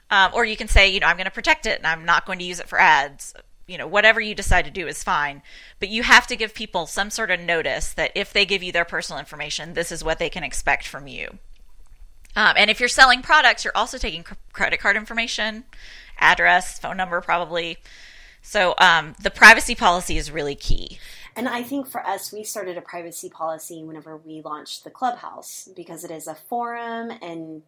[0.09, 2.25] Um, or you can say, you know, I'm going to protect it and I'm not
[2.25, 3.33] going to use it for ads.
[3.67, 5.41] You know, whatever you decide to do is fine.
[5.77, 8.71] But you have to give people some sort of notice that if they give you
[8.71, 11.39] their personal information, this is what they can expect from you.
[12.35, 15.65] Um, and if you're selling products, you're also taking credit card information,
[16.17, 17.77] address, phone number, probably.
[18.43, 20.99] So um, the privacy policy is really key.
[21.35, 25.67] And I think for us, we started a privacy policy whenever we launched the clubhouse
[25.75, 27.63] because it is a forum and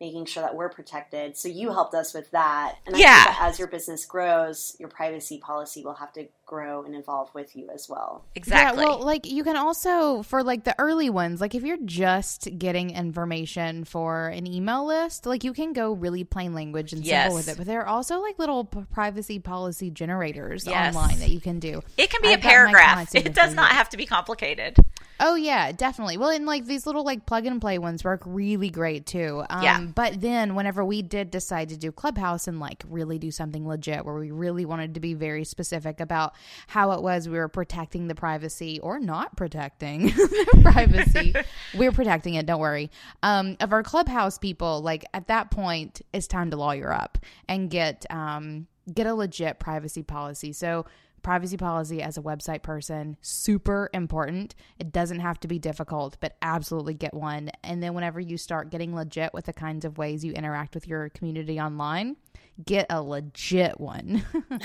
[0.00, 1.36] making sure that we're protected.
[1.36, 2.76] So you helped us with that.
[2.86, 3.36] And I yeah.
[3.40, 7.68] as your business grows, your privacy policy will have to grow and evolve with you
[7.72, 8.24] as well.
[8.34, 8.82] Exactly.
[8.82, 12.48] Yeah, well, like you can also for like the early ones, like if you're just
[12.58, 17.24] getting information for an email list, like you can go really plain language and yes.
[17.24, 17.56] simple with it.
[17.58, 20.96] But there are also like little p- privacy policy generators yes.
[20.96, 21.82] online that you can do.
[21.96, 23.14] It can be I've a paragraph.
[23.14, 24.76] It does not have to be complicated.
[25.20, 26.16] Oh yeah, definitely.
[26.16, 29.42] Well, and like these little like plug and play ones work really great too.
[29.50, 29.80] Um, yeah.
[29.80, 34.04] But then whenever we did decide to do Clubhouse and like really do something legit,
[34.04, 36.34] where we really wanted to be very specific about
[36.68, 41.34] how it was we were protecting the privacy or not protecting the privacy,
[41.76, 42.46] we are protecting it.
[42.46, 42.90] Don't worry.
[43.22, 47.70] Um, of our Clubhouse people, like at that point, it's time to lawyer up and
[47.70, 50.52] get um get a legit privacy policy.
[50.52, 50.86] So
[51.22, 56.36] privacy policy as a website person super important it doesn't have to be difficult but
[56.42, 60.24] absolutely get one and then whenever you start getting legit with the kinds of ways
[60.24, 62.16] you interact with your community online
[62.64, 64.24] get a legit one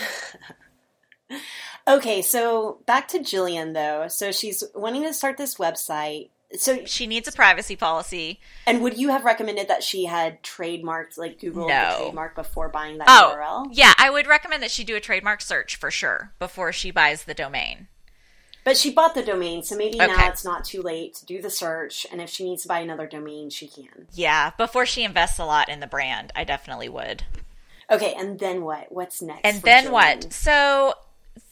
[1.88, 7.08] okay so back to jillian though so she's wanting to start this website so she
[7.08, 8.40] needs a privacy policy.
[8.68, 11.98] And would you have recommended that she had trademarked like Google no.
[12.00, 13.70] trademark before buying that oh, URL?
[13.72, 17.24] Yeah, I would recommend that she do a trademark search for sure before she buys
[17.24, 17.88] the domain.
[18.64, 20.08] But she bought the domain, so maybe okay.
[20.08, 22.08] now it's not too late to do the search.
[22.12, 24.08] And if she needs to buy another domain, she can.
[24.14, 27.24] Yeah, before she invests a lot in the brand, I definitely would.
[27.92, 28.90] Okay, and then what?
[28.90, 29.42] What's next?
[29.44, 29.92] And then Jillian?
[29.92, 30.34] what?
[30.34, 30.94] So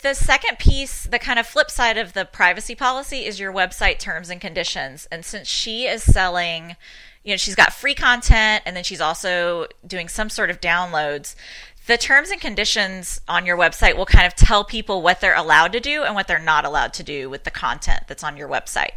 [0.01, 3.99] the second piece, the kind of flip side of the privacy policy is your website
[3.99, 5.07] terms and conditions.
[5.11, 6.75] And since she is selling,
[7.23, 11.35] you know, she's got free content and then she's also doing some sort of downloads.
[11.87, 15.73] The terms and conditions on your website will kind of tell people what they're allowed
[15.73, 18.47] to do and what they're not allowed to do with the content that's on your
[18.47, 18.91] website.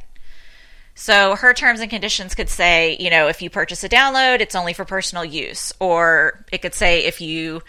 [0.95, 4.55] So her terms and conditions could say, you know, if you purchase a download, it's
[4.55, 5.73] only for personal use.
[5.81, 7.63] Or it could say if you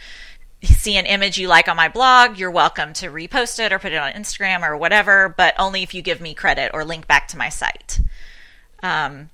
[0.65, 3.91] see an image you like on my blog, you're welcome to repost it or put
[3.91, 7.28] it on Instagram or whatever, but only if you give me credit or link back
[7.30, 7.99] to my site.
[8.84, 9.30] Um,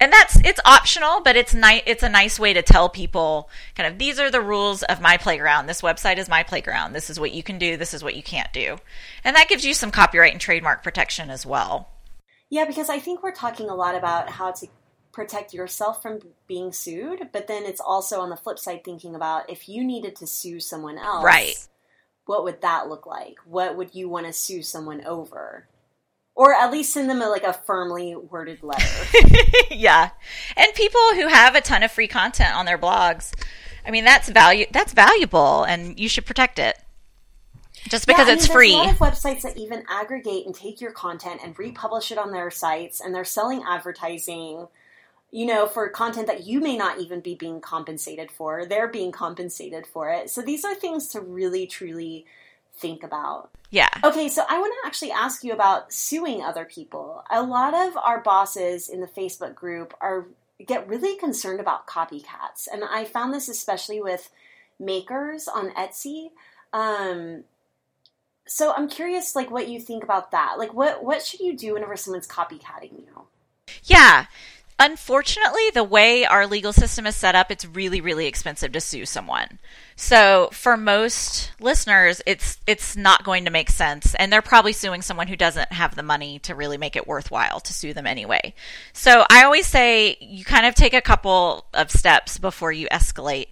[0.00, 1.82] and that's it's optional, but it's nice.
[1.86, 5.16] It's a nice way to tell people kind of these are the rules of my
[5.16, 5.66] playground.
[5.66, 6.92] This website is my playground.
[6.92, 7.76] This is what you can do.
[7.76, 8.76] This is what you can't do,
[9.24, 11.88] and that gives you some copyright and trademark protection as well.
[12.50, 14.66] Yeah, because I think we're talking a lot about how to
[15.16, 19.48] protect yourself from being sued, but then it's also on the flip side thinking about
[19.48, 21.56] if you needed to sue someone else, right?
[22.26, 23.38] What would that look like?
[23.46, 25.68] What would you want to sue someone over?
[26.34, 28.84] Or at least send them a, like a firmly worded letter.
[29.70, 30.10] yeah,
[30.54, 33.32] and people who have a ton of free content on their blogs,
[33.86, 36.76] I mean that's value that's valuable, and you should protect it
[37.88, 38.74] just because yeah, it's mean, free.
[38.74, 42.32] a lot of websites that even aggregate and take your content and republish it on
[42.32, 44.68] their sites, and they're selling advertising
[45.36, 48.64] you know, for content that you may not even be being compensated for.
[48.64, 50.30] They're being compensated for it.
[50.30, 52.24] So these are things to really, truly
[52.78, 53.50] think about.
[53.68, 53.90] Yeah.
[54.02, 57.22] Okay, so I want to actually ask you about suing other people.
[57.30, 60.26] A lot of our bosses in the Facebook group are
[60.66, 64.30] get really concerned about copycats, and I found this especially with
[64.80, 66.30] makers on Etsy.
[66.72, 67.44] Um,
[68.46, 70.54] so I'm curious, like, what you think about that.
[70.56, 73.26] Like, what what should you do whenever someone's copycatting you?
[73.82, 74.26] Yeah
[74.78, 79.06] unfortunately, the way our legal system is set up, it's really, really expensive to sue
[79.06, 79.58] someone.
[79.96, 85.02] So for most listeners, it's it's not going to make sense, and they're probably suing
[85.02, 88.54] someone who doesn't have the money to really make it worthwhile to sue them anyway.
[88.92, 93.48] So I always say you kind of take a couple of steps before you escalate.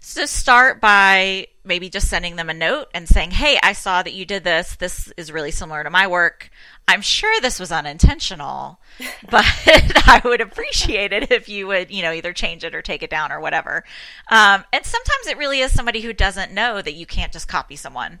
[0.00, 4.12] So start by maybe just sending them a note and saying, "Hey, I saw that
[4.12, 4.76] you did this.
[4.76, 6.50] This is really similar to my work.
[6.86, 8.78] I'm sure this was unintentional,
[9.30, 13.02] but I would appreciate it if you would, you know, either change it or take
[13.02, 13.84] it down or whatever.
[14.30, 17.76] Um, and sometimes it really is somebody who doesn't know that you can't just copy
[17.76, 18.20] someone,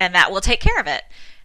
[0.00, 1.02] and that will take care of it.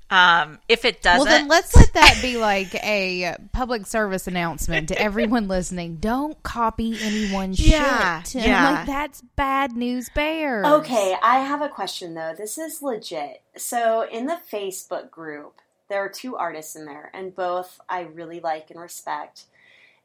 [0.09, 4.89] Um, if it doesn't, Well, then let's let that be like a public service announcement
[4.89, 5.97] to everyone listening.
[6.01, 8.45] Don't copy anyone's Yeah, shit.
[8.45, 8.71] yeah.
[8.71, 10.65] Like, that's bad news bears.
[10.65, 12.33] Okay, I have a question though.
[12.37, 13.41] This is legit.
[13.55, 18.39] So, in the Facebook group, there are two artists in there, and both I really
[18.39, 19.43] like and respect.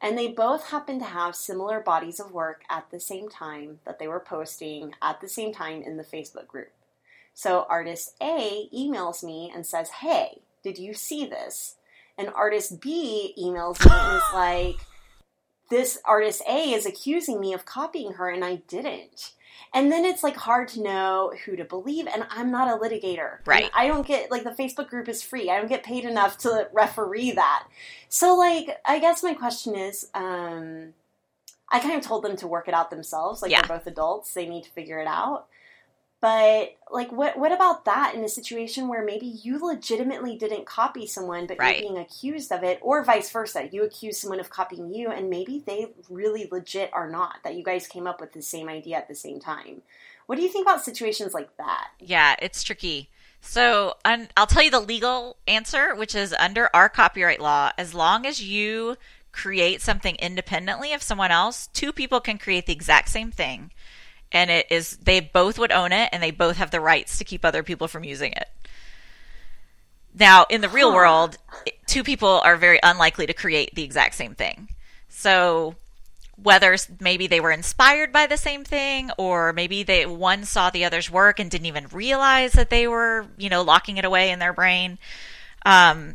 [0.03, 4.01] And they both happen to have similar bodies of work at the same time that
[4.01, 6.73] they were posting at the same time in the Facebook group.
[7.35, 11.77] So, artist A emails me and says, Hey, did you see this?
[12.19, 14.77] And artist B emails me and is like,
[15.69, 19.33] This artist A is accusing me of copying her, and I didn't.
[19.75, 22.07] And then it's like hard to know who to believe.
[22.07, 23.39] And I'm not a litigator.
[23.47, 23.65] Right.
[23.65, 25.51] And I don't get, like, the Facebook group is free.
[25.51, 27.67] I don't get paid enough to referee that.
[28.09, 30.95] So, like, I guess my question is, um,
[31.69, 33.43] I kind of told them to work it out themselves.
[33.43, 33.63] Like, Yeah.
[33.63, 35.47] they're both adults, they need to figure it out.
[36.27, 41.07] But like, what what about that in a situation where maybe you legitimately didn't copy
[41.07, 41.79] someone, but Right.
[41.79, 43.69] you're being accused of it, or vice versa?
[43.71, 47.37] You accuse someone of copying you, and maybe they really legit are not.
[47.45, 49.83] That you guys came up with the same idea at the same time.
[50.27, 51.91] What do you think about situations like that?
[52.01, 53.09] Yeah, it's tricky.
[53.41, 57.95] So un- I'll tell you the legal answer, which is under our copyright law, as
[57.95, 58.97] long as you
[59.31, 63.71] create something independently of someone else, two people can create the exact same thing.
[64.37, 67.25] And it is, they both would own it and they both have the rights to
[67.25, 68.49] keep other people from using it.
[70.15, 70.97] Now, in the real Huh.
[70.97, 71.37] world,
[71.87, 74.69] two people are very unlikely to create the exact same thing.
[75.09, 75.77] So
[76.43, 80.85] whether maybe they were inspired by the same thing or maybe they one saw the
[80.85, 84.39] other's work and didn't even realize that they were you know locking it away in
[84.39, 84.99] their brain
[85.65, 86.15] um,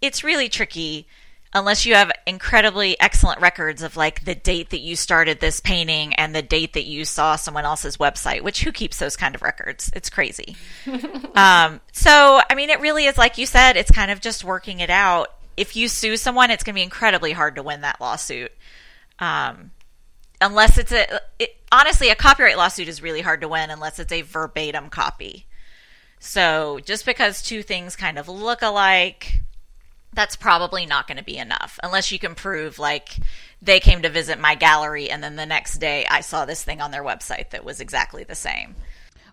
[0.00, 1.06] it's really tricky
[1.54, 6.14] unless you have incredibly excellent records of like the date that you started this painting
[6.14, 9.42] and the date that you saw someone else's website which who keeps those kind of
[9.42, 9.90] records?
[9.94, 10.56] It's crazy.
[11.34, 14.80] Um, so i mean it really is like you said it's kind of just working
[14.80, 15.28] it out.
[15.56, 18.50] If you sue someone it's going to be incredibly hard to win that lawsuit.
[19.20, 19.70] Um,
[20.40, 24.12] unless it's a it, honestly a copyright lawsuit is really hard to win unless it's
[24.12, 25.46] a verbatim copy.
[26.18, 29.40] So just because two things kind of look alike
[30.18, 33.10] that's probably not going to be enough unless you can prove like
[33.62, 36.80] they came to visit my gallery and then the next day i saw this thing
[36.80, 38.74] on their website that was exactly the same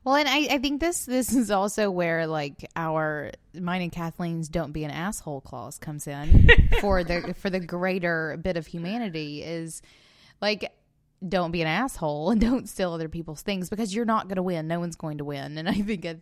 [0.04, 4.48] Well, and I, I think this this is also where like our mine and Kathleen's
[4.48, 6.48] "Don't be an asshole" clause comes in
[6.80, 9.82] for the for the greater bit of humanity is
[10.40, 10.72] like
[11.28, 14.44] don't be an asshole and don't steal other people's things because you're not going to
[14.44, 14.68] win.
[14.68, 15.58] No one's going to win.
[15.58, 16.22] And I think it,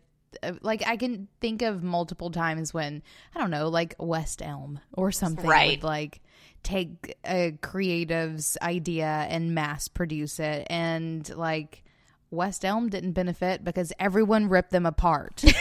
[0.62, 3.02] like I can think of multiple times when
[3.36, 5.72] I don't know, like West Elm or something, Right.
[5.78, 6.22] would like
[6.64, 11.84] take a creative's idea and mass produce it, and like
[12.32, 15.44] West Elm didn't benefit because everyone ripped them apart.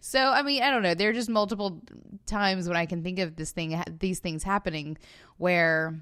[0.00, 0.94] so I mean, I don't know.
[0.94, 1.80] There are just multiple
[2.26, 4.98] times when I can think of this thing, these things happening,
[5.38, 5.94] where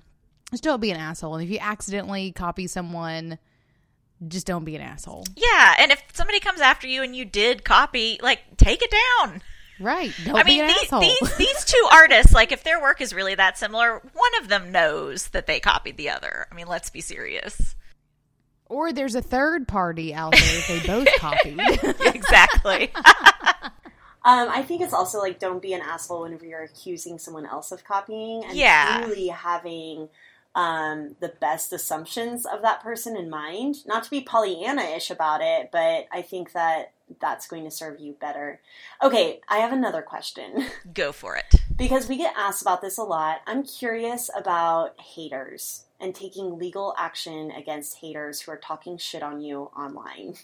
[0.50, 1.34] just don't be an asshole.
[1.36, 3.38] And if you accidentally copy someone,
[4.28, 5.24] just don't be an asshole.
[5.36, 9.42] yeah and if somebody comes after you and you did copy like take it down
[9.80, 10.12] Right?
[10.24, 11.00] Don't I be mean, an these, asshole.
[11.00, 14.70] these these two artists, like if their work is really that similar, one of them
[14.70, 16.46] knows that they copied the other.
[16.52, 17.74] I mean, let's be serious.
[18.66, 21.58] or there's a third party out there that they both copied.
[22.14, 22.92] exactly.
[24.24, 27.72] Um, I think it's also like don't be an asshole whenever you're accusing someone else
[27.72, 29.02] of copying and Yeah.
[29.02, 30.08] truly having
[30.54, 33.76] um, the best assumptions of that person in mind.
[33.86, 38.14] Not to be Pollyanna-ish about it, but I think that that's going to serve you
[38.20, 38.60] better.
[39.02, 41.54] Okay, I have another question Go for it.
[41.76, 43.40] because we get asked about this a lot.
[43.46, 49.40] I'm curious about haters and taking legal action against haters who are talking shit on
[49.40, 50.34] you online.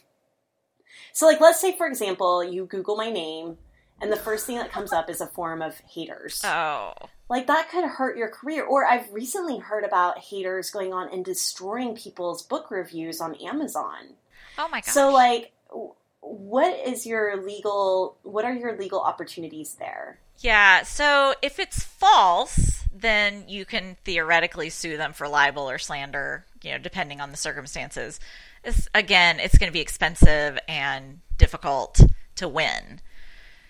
[1.13, 3.59] So, like, let's say, for example, you Google my name,
[4.01, 6.43] and the first thing that comes up is a forum of haters.
[6.45, 6.95] Oh.
[7.29, 8.65] Like, that could hurt your career.
[8.65, 14.15] Or I've recently heard about haters going on and destroying people's book reviews on Amazon.
[14.57, 14.95] Oh my gosh.
[14.95, 15.53] So, like,
[16.21, 20.19] what is your legal, what are your legal opportunities there?
[20.39, 26.45] Yeah, so if it's false, then you can theoretically sue them for libel or slander,
[26.63, 28.21] you know, depending on the circumstances.
[28.63, 32.01] It's, again, it's going to be expensive and difficult
[32.37, 33.01] to win.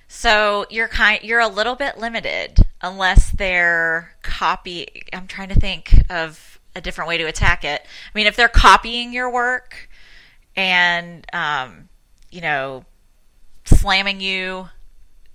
[0.08, 6.02] So you're kind you're a little bit limited unless they're copy I'm trying to think
[6.10, 7.82] of a different way to attack it.
[7.82, 9.88] I mean, if they're copying your work
[10.56, 11.90] and um,
[12.30, 12.84] you know,
[13.64, 14.70] slamming you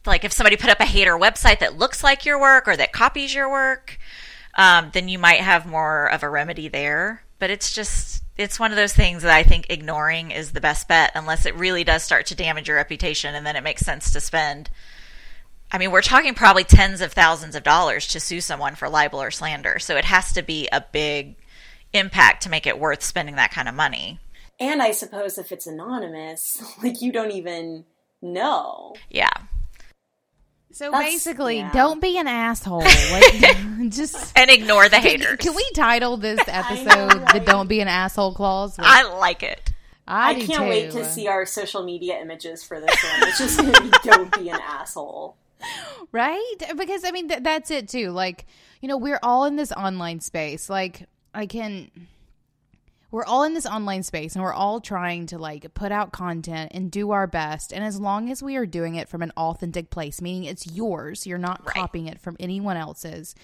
[0.06, 2.92] like if somebody put up a hater website that looks like your work or that
[2.92, 4.00] copies your work,
[4.56, 7.24] um, then you might have more of a remedy there.
[7.38, 10.88] But it's just it's one of those things that I think ignoring is the best
[10.88, 14.12] bet unless it really does start to damage your reputation and then it makes sense
[14.12, 14.70] to spend
[15.74, 19.20] I mean, we're talking probably tens of thousands of dollars to sue someone for libel
[19.20, 19.80] or slander.
[19.80, 21.36] So it has to be a big
[21.94, 24.20] impact to make it worth spending that kind of money.
[24.60, 27.86] And I suppose if it's anonymous, like you don't even
[28.22, 28.94] know.
[29.10, 29.34] Yeah.
[30.74, 31.72] So That's- basically, yeah.
[31.72, 32.80] don't be an asshole.
[32.82, 33.42] Like,
[33.90, 35.38] just And ignore the can, haters.
[35.38, 37.40] can we title this know, episode "The?
[37.46, 38.76] Don't Be an Asshole" clause?
[38.80, 39.72] I like it.
[40.08, 43.30] I, I, can't wait to see our social media images for this one.
[43.30, 45.38] It's just gonna be don't be an asshole.
[46.12, 48.46] right because i mean th- that's it too like
[48.82, 51.90] you know we're all in this online space like i can
[53.14, 56.72] we're all in this online space and we're all trying to like put out content
[56.74, 59.92] and do our best and as long as we are doing it from an authentic
[59.92, 61.76] place meaning it's yours you're not Right.
[61.76, 63.36] copying it from anyone else's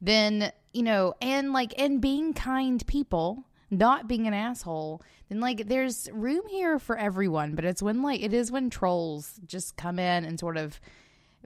[0.00, 5.68] then you know and like and being kind people not being an asshole then like
[5.68, 9.98] there's room here for everyone but it's when like it is when trolls just come
[9.98, 10.80] in and sort of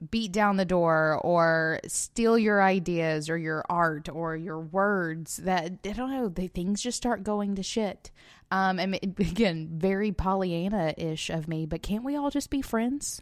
[0.09, 5.73] beat down the door or steal your ideas or your art or your words that
[5.85, 8.11] I don't know the things just start going to shit.
[8.51, 13.21] Um, and again, very Pollyanna ish of me, but can't we all just be friends?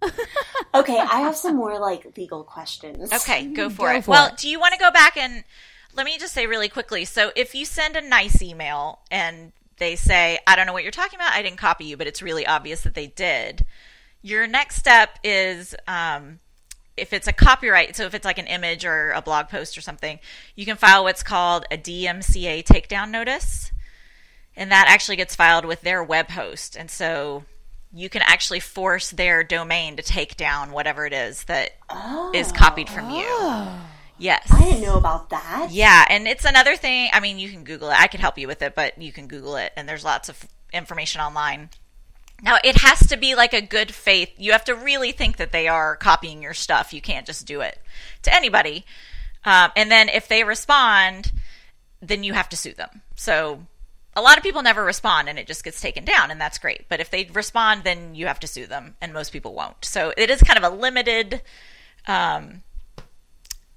[0.74, 3.12] Okay, I have some more like legal questions.
[3.12, 4.04] Okay, go for Go it.
[4.04, 4.38] for well, it.
[4.38, 5.44] do you want to go back and
[5.94, 7.04] let me just say really quickly?
[7.04, 10.92] So, if you send a nice email and they say, I don't know what you're
[10.92, 13.66] talking about, I didn't copy you, but it's really obvious that they did,
[14.22, 16.38] your next step is um,
[16.96, 19.80] if it's a copyright, so if it's like an image or a blog post or
[19.80, 20.18] something,
[20.54, 23.72] you can file what's called a DMCA takedown notice.
[24.54, 26.76] And that actually gets filed with their web host.
[26.76, 27.44] And so
[27.92, 31.72] you can actually force their domain to take down whatever it is that
[32.34, 33.66] is copied from you.
[34.18, 34.46] Yes.
[34.52, 35.68] I didn't know about that.
[35.70, 37.10] Yeah, and it's another thing.
[37.12, 38.00] I mean, you can Google it.
[38.00, 40.46] I could help you with it, but you can Google it, and there's lots of
[40.72, 41.70] information online.
[42.42, 44.30] Now, it has to be like a good faith.
[44.36, 46.92] You have to really think that they are copying your stuff.
[46.92, 47.78] You can't just do it
[48.22, 48.84] to anybody.
[49.44, 51.32] Um, and then if they respond,
[52.00, 53.02] then you have to sue them.
[53.14, 53.66] So
[54.14, 56.88] a lot of people never respond and it just gets taken down, and that's great.
[56.88, 59.84] But if they respond, then you have to sue them, and most people won't.
[59.84, 61.42] So it is kind of a limited
[62.06, 62.62] um,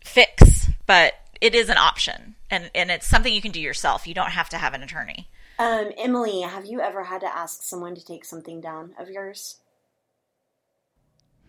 [0.03, 4.07] fix, but it is an option, and and it's something you can do yourself.
[4.07, 5.27] You don't have to have an attorney.
[5.57, 9.59] Um, Emily, have you ever had to ask someone to take something down of yours?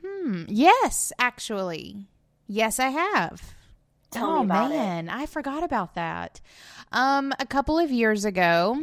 [0.04, 0.44] Hmm.
[0.48, 2.06] Yes, actually.
[2.46, 3.54] Yes, I have.
[4.10, 4.74] Tell oh me about it.
[4.76, 6.40] man, I forgot about that.
[6.92, 8.80] Um, a couple of years ago,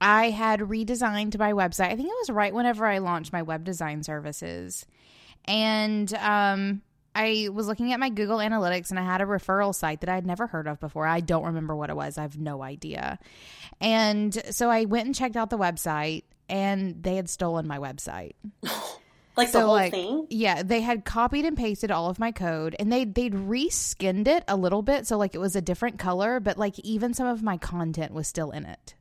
[0.00, 1.92] I had redesigned my website.
[1.92, 4.84] I think it was right whenever I launched my web design services,
[5.46, 6.82] and um,
[7.16, 10.14] I was looking at my Google Analytics, and I had a referral site that I
[10.14, 11.06] had never heard of before.
[11.06, 12.18] I don't remember what it was.
[12.18, 13.18] I have no idea.
[13.80, 18.34] And so I went and checked out the website, and they had stolen my website.
[19.36, 20.26] Like the So, whole like, thing?
[20.30, 24.42] Yeah, they had copied and pasted all of my code and they they'd reskinned it
[24.48, 27.42] a little bit so like it was a different color, but like even some of
[27.42, 28.94] my content was still in it.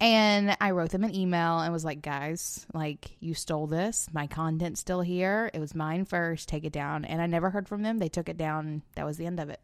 [0.00, 4.08] And I wrote them an email and was like, "Guys, like you stole this.
[4.12, 5.50] My content's still here.
[5.54, 6.48] It was mine first.
[6.48, 7.98] Take it down." And I never heard from them.
[7.98, 8.82] They took it down.
[8.96, 9.60] That was the end of it.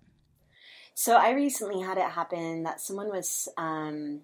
[0.95, 4.23] So I recently had it happen that someone was, um,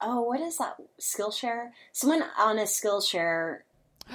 [0.00, 0.76] oh, what is that?
[1.00, 1.70] Skillshare?
[1.92, 3.62] Someone on a Skillshare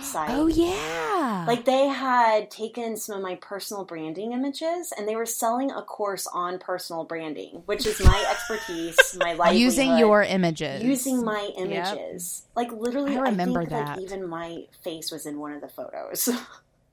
[0.02, 0.30] site.
[0.32, 1.46] Oh yeah.
[1.48, 5.82] Like they had taken some of my personal branding images and they were selling a
[5.82, 9.60] course on personal branding, which is my expertise, my livelihood.
[9.62, 10.84] using your images.
[10.84, 12.44] using my images.
[12.56, 13.98] Like literally, I I, remember think that.
[13.98, 16.30] like even my face was in one of the photos.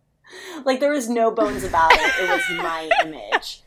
[0.64, 2.12] like there was no bones about it.
[2.20, 3.62] It was my image.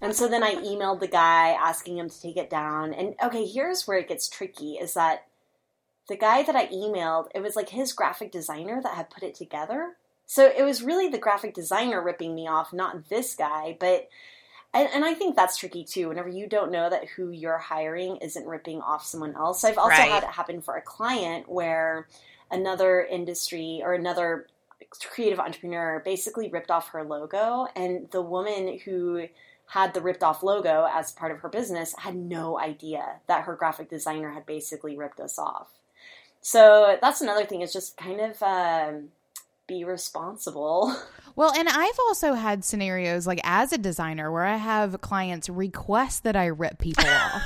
[0.00, 2.92] And so then I emailed the guy asking him to take it down.
[2.94, 5.26] And okay, here's where it gets tricky is that
[6.08, 9.34] the guy that I emailed, it was like his graphic designer that had put it
[9.34, 9.96] together.
[10.26, 13.76] So it was really the graphic designer ripping me off, not this guy.
[13.78, 14.08] But
[14.74, 16.08] and, and I think that's tricky too.
[16.08, 19.64] Whenever you don't know that who you're hiring isn't ripping off someone else.
[19.64, 20.10] I've also Right.
[20.10, 22.08] had it happen for a client where
[22.50, 24.46] another industry or another
[25.00, 29.26] creative entrepreneur basically ripped off her logo, and the woman who
[29.66, 33.54] had the ripped off logo as part of her business had no idea that her
[33.54, 35.68] graphic designer had basically ripped us off.
[36.42, 39.08] So that's another thing is just kind of um,
[39.66, 40.94] be responsible.
[41.34, 46.24] Well, and I've also had scenarios like as a designer where I have clients request
[46.24, 47.42] that I rip people off.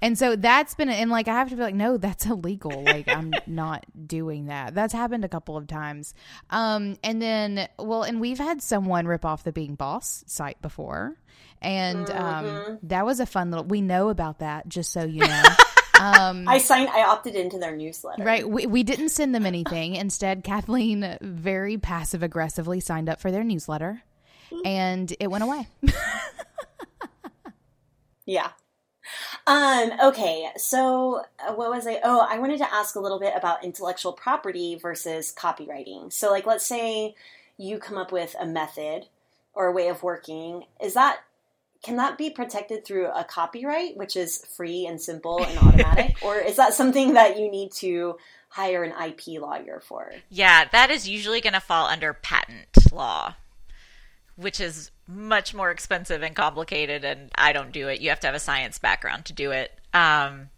[0.00, 2.82] And so that's been, and like I have to be like, no, that's illegal.
[2.82, 4.74] Like I'm not doing that.
[4.74, 6.14] That's happened a couple of times.
[6.48, 11.18] Um, and then, well, and we've had someone rip off the Being Boss site before,
[11.60, 12.78] and um, Mhm.
[12.84, 13.66] that was a fun little.
[13.66, 15.42] We know about that, just so you know.
[16.00, 18.22] Um, I signed, I opted into their newsletter.
[18.24, 18.48] Right.
[18.48, 19.96] We, we didn't send them anything.
[19.96, 24.02] Instead, Kathleen very passive aggressively signed up for their newsletter
[24.64, 25.68] and it went away.
[28.30, 28.50] Yeah.
[29.48, 31.98] Um, okay, so uh, what was I?
[32.04, 36.12] Oh, I wanted to ask a little bit about intellectual property versus copyrighting.
[36.12, 37.16] So, like, let's say
[37.56, 39.06] you come up with a method
[39.52, 40.62] or a way of working.
[40.80, 41.20] Is that
[41.82, 46.36] can that be protected through a copyright, which is free and simple and automatic, or
[46.36, 48.16] is that something that you need to
[48.48, 50.12] hire an IP lawyer for?
[50.28, 53.34] Yeah, that is usually going to fall under patent law,
[54.36, 58.00] which is much more expensive and complicated, and I don't do it.
[58.00, 59.72] You have to have a science background to do it.
[59.92, 60.50] Um,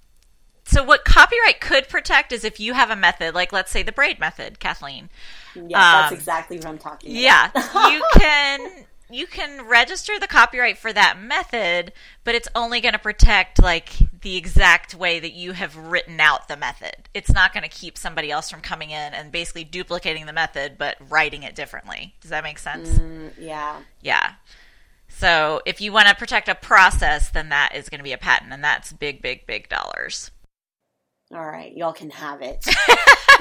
[0.65, 3.93] so, what copyright could protect is if you have a method, like let's say the
[3.93, 5.11] braid method, Kathleen.
[5.55, 7.51] Yeah, that's Um, exactly what I'm talking about.
[7.55, 11.93] Yeah, you can you can register the copyright for that method,
[12.25, 13.91] but it's only going to protect like
[14.23, 17.09] the exact way that you have written out the method.
[17.15, 20.77] It's not going to keep somebody else from coming in and basically duplicating the method
[20.79, 22.15] but writing it differently.
[22.21, 22.91] Does that make sense?
[22.91, 23.81] Mm, yeah.
[24.01, 24.33] Yeah.
[25.09, 28.19] So, if you want to protect a process, then that is going to be a
[28.19, 30.31] patent and that's big big big dollars.
[31.35, 32.67] All right, y'all can have it.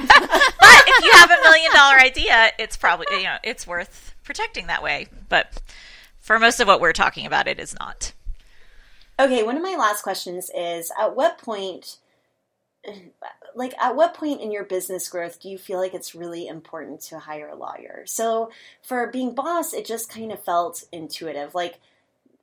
[0.02, 4.66] But if you have a million dollar idea, it's probably you know, it's worth protecting
[4.66, 5.08] that way.
[5.28, 5.60] But
[6.20, 8.12] for most of what we're talking about, it is not.
[9.18, 11.98] Okay, one of my last questions is at what point
[13.54, 17.00] like at what point in your business growth do you feel like it's really important
[17.02, 18.02] to hire a lawyer?
[18.06, 18.50] So
[18.82, 21.54] for being boss, it just kind of felt intuitive.
[21.54, 21.78] Like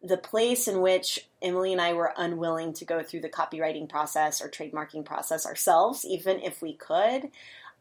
[0.02, 4.42] the place in which Emily and I were unwilling to go through the copyrighting process
[4.42, 7.30] or trademarking process ourselves, even if we could.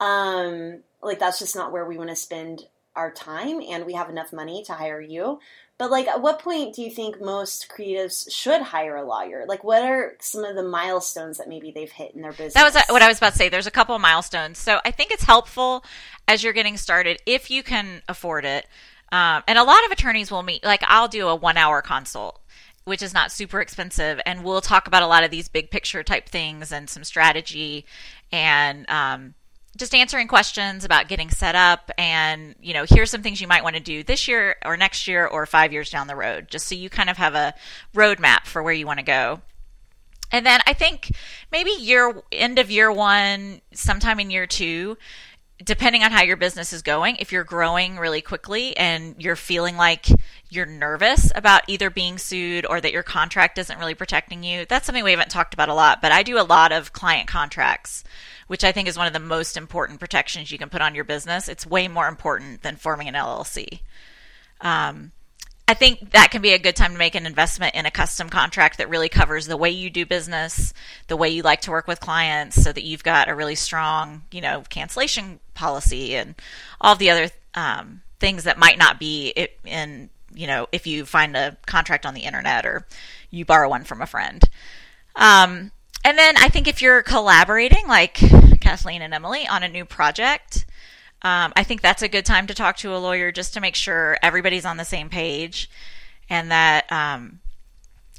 [0.00, 2.66] Um, like that's just not where we want to spend
[2.98, 5.38] our time and we have enough money to hire you.
[5.78, 9.44] But like at what point do you think most creatives should hire a lawyer?
[9.46, 12.54] Like what are some of the milestones that maybe they've hit in their business?
[12.54, 13.48] That was uh, what I was about to say.
[13.48, 14.58] There's a couple of milestones.
[14.58, 15.84] So I think it's helpful
[16.26, 18.66] as you're getting started if you can afford it.
[19.12, 22.40] Um, and a lot of attorneys will meet, like, I'll do a one hour consult,
[22.84, 24.20] which is not super expensive.
[24.26, 27.86] And we'll talk about a lot of these big picture type things and some strategy
[28.32, 29.34] and um,
[29.76, 31.90] just answering questions about getting set up.
[31.98, 35.06] And, you know, here's some things you might want to do this year or next
[35.06, 37.54] year or five years down the road, just so you kind of have a
[37.94, 39.40] roadmap for where you want to go.
[40.30, 41.12] And then I think
[41.50, 44.98] maybe year end of year one, sometime in year two,
[45.64, 49.76] depending on how your business is going, if you're growing really quickly and you're feeling
[49.76, 50.06] like
[50.50, 54.86] you're nervous about either being sued or that your contract isn't really protecting you, that's
[54.86, 56.00] something we haven't talked about a lot.
[56.00, 58.04] But I do a lot of client contracts,
[58.46, 61.04] which I think is one of the most important protections you can put on your
[61.04, 61.48] business.
[61.48, 63.80] It's way more important than forming an LLC.
[64.60, 65.12] Um,
[65.68, 68.30] I think that can be a good time to make an investment in a custom
[68.30, 70.72] contract that really covers the way you do business,
[71.08, 74.22] the way you like to work with clients, so that you've got a really strong,
[74.32, 76.34] you know, cancellation policy and
[76.80, 81.36] all the other um, things that might not be in, you know, if you find
[81.36, 82.86] a contract on the internet or
[83.30, 84.42] you borrow one from a friend.
[85.16, 85.70] Um,
[86.02, 88.14] and then I think if you're collaborating, like
[88.60, 90.64] Kathleen and Emily, on a new project,
[91.22, 93.74] um, I think that's a good time to talk to a lawyer just to make
[93.74, 95.68] sure everybody's on the same page
[96.30, 97.40] and that um,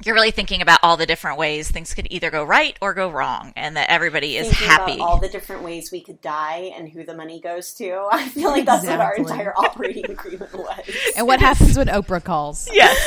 [0.03, 3.09] you're really thinking about all the different ways things could either go right or go
[3.09, 4.93] wrong and that everybody is Thinking happy.
[4.95, 8.07] about all the different ways we could die and who the money goes to.
[8.11, 10.89] I feel like that's what our entire operating agreement was.
[11.17, 12.69] And what happens when Oprah calls?
[12.73, 12.97] yes.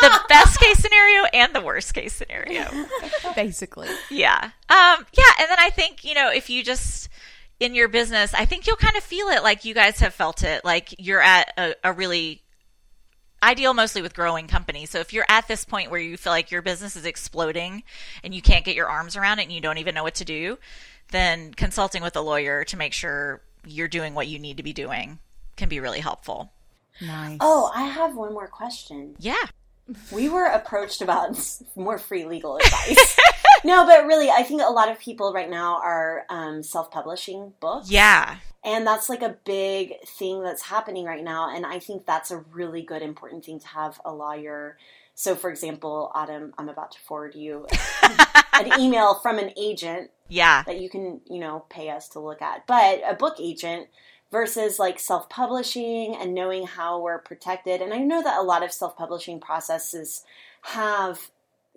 [0.00, 2.68] the best case scenario and the worst case scenario.
[3.34, 3.88] Basically.
[4.10, 4.50] Yeah.
[4.68, 5.32] Um, yeah.
[5.40, 7.08] And then I think, you know, if you just,
[7.58, 10.42] in your business, I think you'll kind of feel it like you guys have felt
[10.42, 12.42] it, like you're at a, a really
[13.42, 14.90] ideal mostly with growing companies.
[14.90, 17.82] So if you're at this point where you feel like your business is exploding
[18.22, 20.24] and you can't get your arms around it and you don't even know what to
[20.24, 20.58] do,
[21.10, 24.72] then consulting with a lawyer to make sure you're doing what you need to be
[24.72, 25.18] doing
[25.56, 26.50] can be really helpful.
[27.00, 27.38] Nice.
[27.40, 29.16] Oh, I have one more question.
[29.18, 29.34] Yeah.
[30.10, 31.38] We were approached about
[31.76, 33.16] more free legal advice.
[33.64, 37.90] no, but really, I think a lot of people right now are um, self-publishing books.
[37.90, 38.36] Yeah.
[38.64, 41.54] And that's like a big thing that's happening right now.
[41.54, 44.76] And I think that's a really good, important thing to have a lawyer.
[45.14, 47.66] So, for example, Autumn, I'm about to forward you
[48.52, 50.62] an email from an agent Yeah.
[50.64, 52.66] that you can, you know, pay us to look at.
[52.66, 53.88] But a book agent
[54.32, 57.80] versus like self publishing and knowing how we're protected.
[57.80, 60.24] And I know that a lot of self publishing processes
[60.62, 61.30] have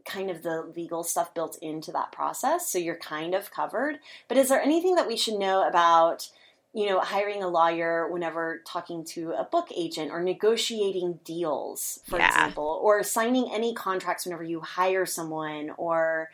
[0.09, 2.69] kind of the legal stuff built into that process.
[2.69, 3.99] So you're kind of covered.
[4.27, 6.29] But is there anything that we should know about?
[6.71, 12.19] You know, hiring a lawyer whenever talking to a book agent or negotiating deals, for
[12.19, 12.27] Yeah.
[12.27, 16.29] example, or signing any contracts whenever you hire someone, or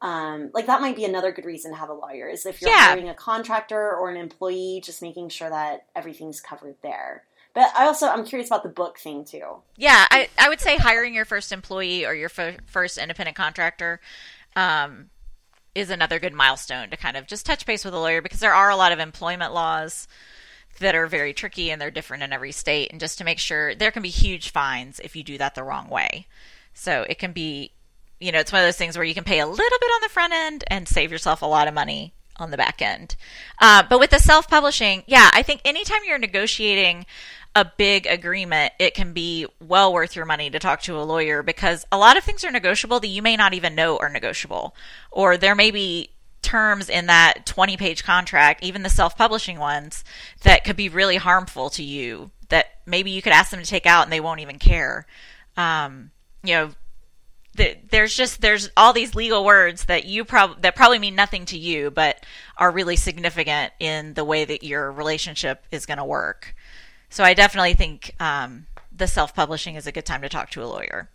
[0.00, 2.70] um, like that might be another good reason to have a lawyer is if you're
[2.70, 2.86] Yeah.
[2.86, 7.24] hiring a contractor or an employee, just making sure that everything's covered there.
[7.58, 9.42] But I also I'm curious about the book thing too.
[9.76, 14.00] Yeah, I, I would say hiring your first employee or your f- first independent contractor
[14.54, 15.10] um,
[15.74, 18.54] is another good milestone to kind of just touch base with a lawyer because there
[18.54, 20.06] are a lot of employment laws
[20.78, 22.92] that are very tricky and they're different in every state.
[22.92, 25.64] And just to make sure, there can be huge fines if you do that the
[25.64, 26.28] wrong way.
[26.74, 27.72] So it can be,
[28.20, 30.02] you know, it's one of those things where you can pay a little bit on
[30.02, 33.16] the front end and save yourself a lot of money on the back end.
[33.58, 37.04] Uh, but with the self publishing, yeah, I think anytime you're negotiating
[37.54, 41.42] a big agreement, it can be well worth your money to talk to a lawyer
[41.42, 44.74] because a lot of things are negotiable that you may not even know are negotiable.
[45.10, 46.10] Or there may be
[46.42, 50.04] terms in that 20 page contract, even the self publishing ones,
[50.42, 53.86] that could be really harmful to you that maybe you could ask them to take
[53.86, 55.06] out and they won't even care.
[55.56, 56.10] Um,
[56.42, 56.70] you know,
[57.56, 61.44] th- there's just there's all these legal words that you prob that probably mean nothing
[61.46, 62.24] to you but
[62.56, 66.54] are really significant in the way that your relationship is going to work
[67.08, 70.66] so i definitely think um, the self-publishing is a good time to talk to a
[70.66, 71.08] lawyer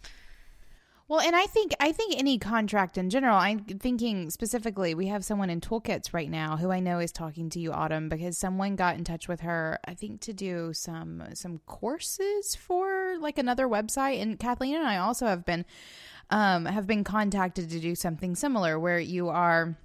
[1.10, 3.36] Well, and I think I think any contract in general.
[3.38, 4.96] I'm thinking specifically.
[4.96, 8.08] We have someone in Toolkits right now who I know is talking to you, Autumn,
[8.10, 9.78] because someone got in touch with her.
[9.86, 14.22] I think to do some some courses for like another website.
[14.22, 15.66] And Kathleen and I also have been
[16.30, 19.76] um, have been contacted to do something similar, where you are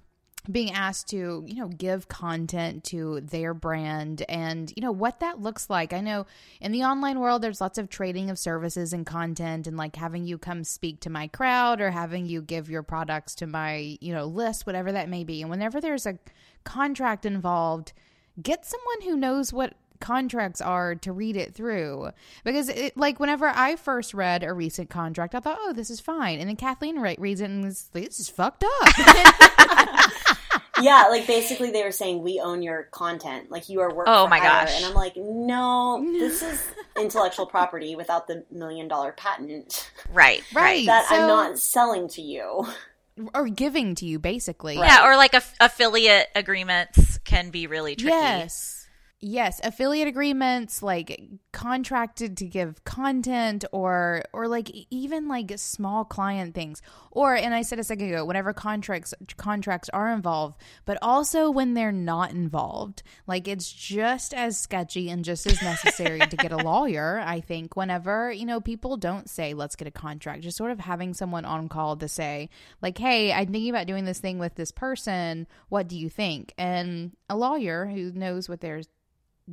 [0.51, 5.39] being asked to you know give content to their brand and you know what that
[5.39, 5.93] looks like.
[5.93, 6.25] I know
[6.59, 10.25] in the online world there's lots of trading of services and content and like having
[10.25, 14.13] you come speak to my crowd or having you give your products to my you
[14.13, 15.41] know list whatever that may be.
[15.41, 16.17] And whenever there's a
[16.63, 17.93] contract involved
[18.41, 22.09] get someone who knows what contracts are to read it through.
[22.43, 25.99] Because it like whenever i first read a recent contract i thought oh this is
[25.99, 26.39] fine.
[26.39, 28.89] And then kathleen re- reads it and is this is fucked up
[30.81, 34.07] yeah, like basically they were saying we own your content, like you are work.
[34.09, 34.65] Oh my hire.
[34.65, 34.77] gosh.
[34.77, 36.65] And I'm like, no, this is
[36.97, 42.67] intellectual property without the million dollar patent right right that I'm not selling to you.
[43.33, 48.11] or giving to you basically yeah or like aff- affiliate agreements can be really tricky
[48.15, 48.78] Yes.
[49.21, 56.55] Yes, affiliate agreements like contracted to give content or or like even like small client
[56.55, 56.81] things.
[57.11, 61.73] Or and I said a second ago, whenever contracts contracts are involved, but also when
[61.73, 63.03] they're not involved.
[63.27, 67.75] Like it's just as sketchy and just as necessary to get a lawyer, I think,
[67.75, 70.43] whenever, you know, people don't say let's get a contract.
[70.43, 72.49] Just sort of having someone on call to say
[72.81, 75.45] like, "Hey, I'm thinking about doing this thing with this person.
[75.67, 78.83] What do you think?" And a lawyer who knows what they're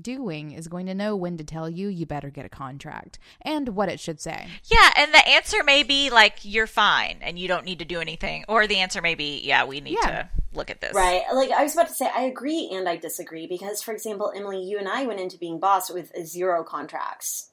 [0.02, 3.70] doing is going to know when to tell you you better get a contract and
[3.70, 4.46] what it should say.
[4.64, 8.00] yeah and the answer may be like you're fine and you don't need to do
[8.00, 10.08] anything or the answer may be yeah we need Yeah.
[10.22, 11.22] to look at this Right.
[11.34, 14.62] Like I was about to say, I agree and I disagree because, for example, Emily,
[14.62, 17.50] you and I went into being boss with zero contracts.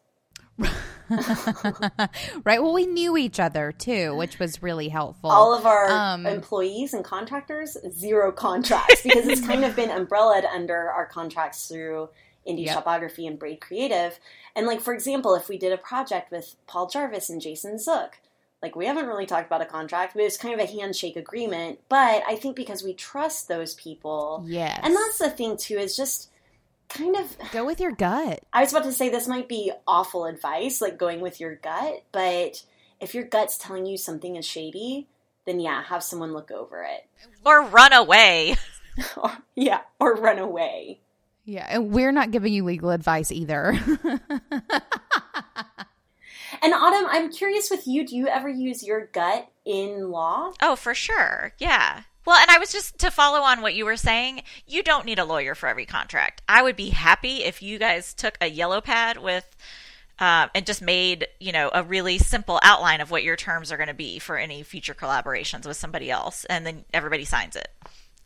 [2.46, 2.62] right?
[2.62, 5.30] Well, we knew each other too, which was really helpful.
[5.32, 10.46] All of our Um, employees and contractors, zero contracts because it's kind of been umbrellaed
[10.46, 12.10] under our contracts through
[12.48, 12.76] Indie Yep.
[12.76, 14.18] Shopography and Braid Creative.
[14.56, 18.20] And like for example, if we did a project with Paul Jarvis and Jason Zook,
[18.62, 21.80] like we haven't really talked about a contract, but it's kind of a handshake agreement.
[21.89, 24.80] But I think because we trust those people, yes.
[24.84, 26.30] and that's the thing too, is just
[26.89, 28.41] kind of go with your gut.
[28.54, 32.04] I was about to say this might be awful advice, like going with your gut,
[32.12, 32.64] but
[33.02, 35.08] if your gut's telling you something is shady,
[35.46, 37.06] then yeah, have someone look over it.
[37.46, 38.56] or run away
[39.18, 41.00] Or, yeah, or run away.
[41.46, 43.78] Yeah, and we're not giving you legal advice either.
[46.62, 50.54] And Autumn, I'm curious with you, do you ever use your gut in law?
[50.62, 51.52] Oh, for sure.
[51.58, 52.04] Yeah.
[52.26, 55.20] Well, and I was just to follow on what you were saying, you don't need
[55.20, 56.41] a lawyer for every contract.
[56.48, 59.46] I would be happy if you guys took a yellow pad with
[60.20, 63.78] um, and just made you know a really simple outline of what your terms are
[63.78, 67.68] going to be for any future collaborations with somebody else, and then everybody signs it.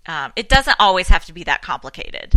[0.06, 2.36] Um, it doesn't always have to be that complicated,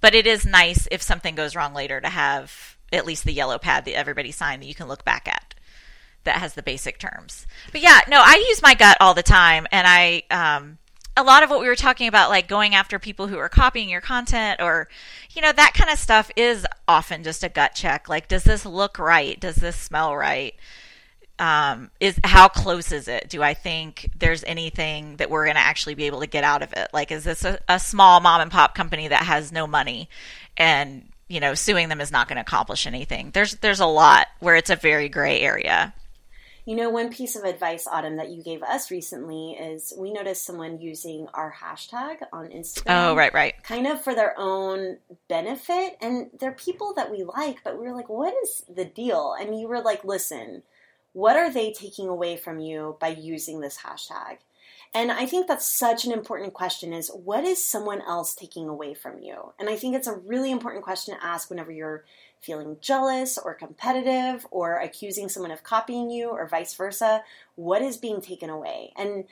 [0.00, 3.58] but it is nice if something goes wrong later to have at least the yellow
[3.58, 5.54] pad that everybody signed that you can look back at
[6.24, 7.46] that has the basic terms.
[7.72, 10.78] But yeah, no, I use my gut all the time, and I um,
[11.16, 13.88] a lot of what we were talking about, like going after people who are copying
[13.88, 14.88] your content or,
[15.30, 18.08] you know, that kind of stuff is often just a gut check.
[18.08, 19.40] Like, does this look right?
[19.40, 20.54] Does this smell right?
[21.38, 23.28] Um, is how close is it?
[23.28, 26.62] Do I think there's anything that we're going to actually be able to get out
[26.62, 26.88] of it?
[26.94, 30.08] Like, is this a, a small mom and pop company that has no money
[30.56, 33.32] and, you know, suing them is not going to accomplish anything?
[33.32, 35.92] There's, there's a lot where it's a very gray area.
[36.64, 40.44] You know, one piece of advice, Autumn, that you gave us recently is we noticed
[40.44, 43.10] someone using our hashtag on Instagram.
[43.10, 43.62] Oh, right, right.
[43.62, 44.96] Kind of for their own
[45.28, 45.98] benefit.
[46.00, 49.36] And they're people that we like, but we were like, what is the deal?
[49.38, 50.62] And you were like, listen,
[51.16, 54.36] what are they taking away from you by using this hashtag?
[54.92, 58.92] And I think that's such an important question is what is someone else taking away
[58.92, 59.54] from you?
[59.58, 62.04] And I think it's a really important question to ask whenever you're
[62.42, 67.22] feeling jealous or competitive or accusing someone of copying you or vice versa,
[67.54, 68.92] what is being taken away?
[68.94, 69.24] And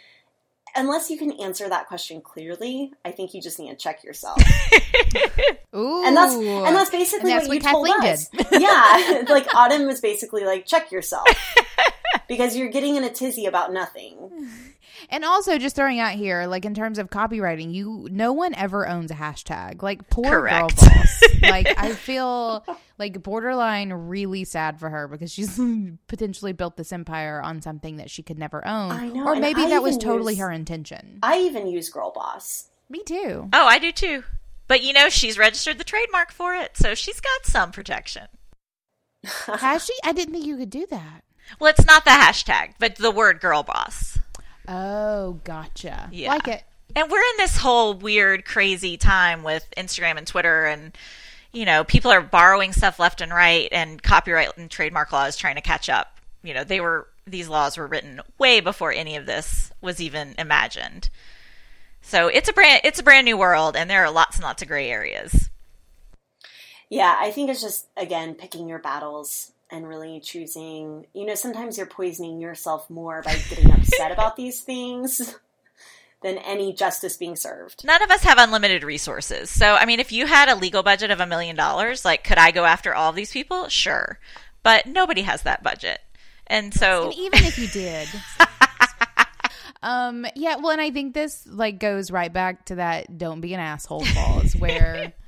[0.74, 4.38] unless you can answer that question clearly, I think you just need to check yourself.
[5.74, 6.04] Ooh.
[6.04, 8.28] And that's and that's basically And that's what, you what told us.
[8.28, 8.46] did.
[8.60, 11.26] yeah, like Autumn was basically like check yourself
[12.28, 14.48] because you're getting in a tizzy about nothing.
[15.10, 18.88] And also, just throwing out here, like in terms of copyrighting, you no one ever
[18.88, 19.82] owns a hashtag.
[19.82, 20.76] Like poor Correct.
[20.78, 21.22] girl boss.
[21.42, 22.64] like I feel
[22.98, 25.60] like borderline really sad for her because she's
[26.06, 28.92] potentially built this empire on something that she could never own.
[28.92, 31.18] I know, or maybe I that was totally use- her intention.
[31.22, 32.68] I even use Girl Boss.
[32.88, 33.48] Me too.
[33.52, 34.22] Oh, I do too.
[34.68, 38.28] But you know, she's registered the trademark for it, so she's got some protection.
[39.24, 39.94] Has she?
[40.04, 41.23] I didn't think you could do that.
[41.58, 44.18] Well, it's not the hashtag, but the word girl boss.
[44.66, 46.08] Oh, gotcha.
[46.12, 46.30] Yeah.
[46.30, 46.62] Like it.
[46.96, 50.96] And we're in this whole weird, crazy time with Instagram and Twitter, and
[51.52, 55.56] you know, people are borrowing stuff left and right, and copyright and trademark laws trying
[55.56, 56.18] to catch up.
[56.42, 60.34] You know, they were these laws were written way before any of this was even
[60.38, 61.08] imagined.
[62.02, 64.62] So it's a brand it's a brand new world, and there are lots and lots
[64.62, 65.50] of gray areas.
[66.90, 71.06] Yeah, I think it's just again picking your battles and really choosing.
[71.12, 75.34] You know, sometimes you're poisoning yourself more by getting upset about these things
[76.22, 77.84] than any justice being served.
[77.84, 79.50] None of us have unlimited resources.
[79.50, 82.38] So, I mean, if you had a legal budget of a million dollars, like, could
[82.38, 83.68] I go after all of these people?
[83.68, 84.18] Sure.
[84.62, 86.00] But nobody has that budget.
[86.46, 88.08] And so, And even if you did.
[89.82, 93.52] um yeah, well and I think this like goes right back to that don't be
[93.52, 95.12] an asshole clause where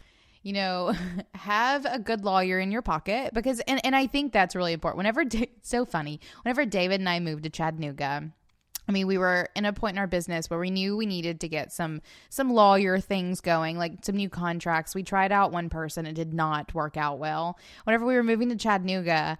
[0.47, 0.95] you know,
[1.35, 4.99] have a good lawyer in your pocket because and, and I think that's really important.
[4.99, 5.25] Whenever
[5.63, 8.31] so funny, whenever David and I moved to Chattanooga,
[8.89, 11.41] I mean, we were in a point in our business where we knew we needed
[11.41, 14.95] to get some some lawyer things going, like some new contracts.
[14.95, 17.59] We tried out one person; it did not work out well.
[17.83, 19.39] Whenever we were moving to Chattanooga,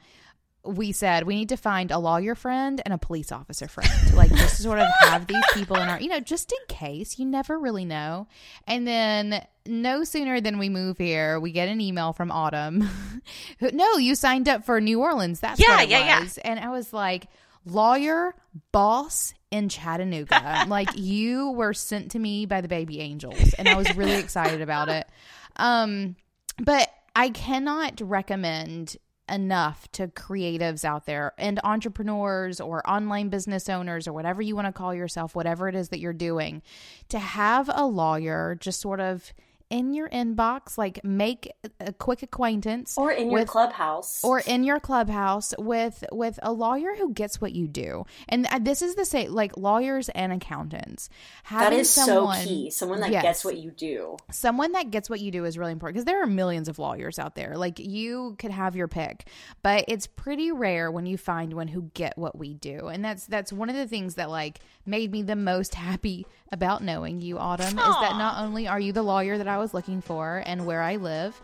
[0.67, 4.31] we said we need to find a lawyer friend and a police officer friend, like
[4.35, 7.19] just to sort of have these people in our, you know, just in case.
[7.19, 8.27] You never really know.
[8.67, 12.89] And then no sooner than we move here, we get an email from Autumn.
[13.61, 15.41] no, you signed up for New Orleans.
[15.41, 16.29] That's Yeah, what it yeah, yeah.
[16.45, 17.27] And I was like,
[17.65, 18.35] lawyer,
[18.73, 20.65] boss in Chattanooga.
[20.69, 24.61] like you were sent to me by the baby angels, and I was really excited
[24.61, 25.07] about it.
[25.59, 26.17] Um,
[26.59, 28.99] but I cannot recommend
[29.29, 34.67] enough to creatives out there and entrepreneurs or online business owners or whatever you want
[34.67, 36.63] to call yourself, whatever it is that you're doing,
[37.09, 39.33] to have a lawyer just sort of
[39.69, 41.51] in your inbox, like make
[41.81, 44.23] a quick acquaintance Or in your with- clubhouse.
[44.23, 48.59] or in your clubhouse with with a lawyer who gets what you do and uh,
[48.61, 51.09] this is the same like lawyers and accountants
[51.51, 52.71] that Having is someone- so key.
[52.71, 53.23] Someone that Yes.
[53.23, 54.17] gets what you do.
[54.31, 57.19] someone that gets what you do is really important because there are millions of lawyers
[57.19, 59.27] out there like you could have your pick
[59.63, 63.27] but it's pretty rare when you find one who get what we do and that's
[63.27, 67.37] that's one of the things that like made me the most happy about knowing you
[67.39, 70.65] autumn is that not only are you the lawyer that i was looking for and
[70.67, 71.41] where i live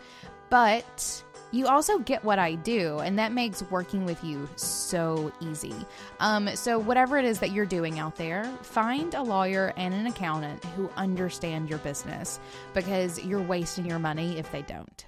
[0.51, 5.75] but you also get what I do, and that makes working with you so easy.
[6.19, 10.07] Um, so, whatever it is that you're doing out there, find a lawyer and an
[10.07, 12.41] accountant who understand your business
[12.73, 15.05] because you're wasting your money if they don't.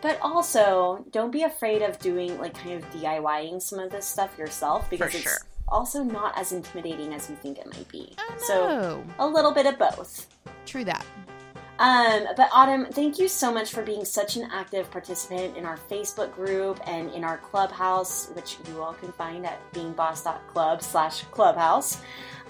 [0.00, 4.36] But also, don't be afraid of doing like kind of DIYing some of this stuff
[4.36, 5.38] yourself because For it's sure.
[5.68, 8.12] also not as intimidating as you think it might be.
[8.18, 10.28] Oh, So a little bit of both.
[10.66, 11.06] True that.
[11.78, 15.76] Um, but Autumn, thank you so much for being such an active participant in our
[15.90, 22.00] Facebook group and in our clubhouse, which you all can find at beingboss.club slash clubhouse.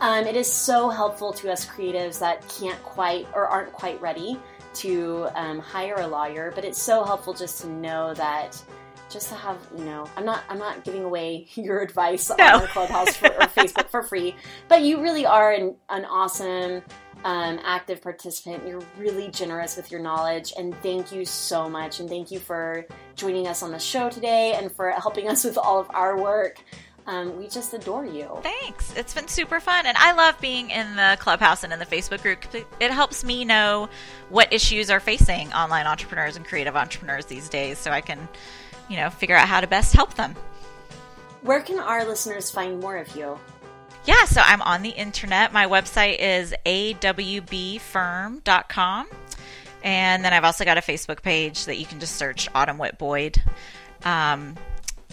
[0.00, 4.38] Um, it is so helpful to us creatives that can't quite or aren't quite ready
[4.74, 8.62] to um, hire a lawyer, but it's so helpful just to know that
[9.10, 12.44] just to have you know i'm not i'm not giving away your advice no.
[12.44, 14.34] on our clubhouse for, or facebook for free
[14.66, 16.82] but you really are an, an awesome
[17.24, 22.08] um, active participant you're really generous with your knowledge and thank you so much and
[22.08, 25.80] thank you for joining us on the show today and for helping us with all
[25.80, 26.62] of our work
[27.06, 28.30] um, we just adore you.
[28.42, 28.96] Thanks.
[28.96, 29.84] It's been super fun.
[29.84, 32.38] And I love being in the clubhouse and in the Facebook group.
[32.80, 33.90] It helps me know
[34.30, 38.26] what issues are facing online entrepreneurs and creative entrepreneurs these days so I can
[38.88, 40.34] you know, figure out how to best help them.
[41.42, 43.38] Where can our listeners find more of you?
[44.06, 45.52] Yeah, so I'm on the internet.
[45.52, 47.78] My website is awbfirm.com.
[49.82, 52.96] And then I've also got a Facebook page that you can just search Autumn Witt
[52.98, 53.42] Boyd.
[54.04, 54.56] Um,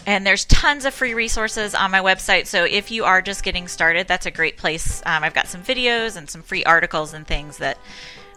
[0.06, 2.46] and there's tons of free resources on my website.
[2.46, 5.02] So if you are just getting started, that's a great place.
[5.06, 7.78] Um, I've got some videos and some free articles and things that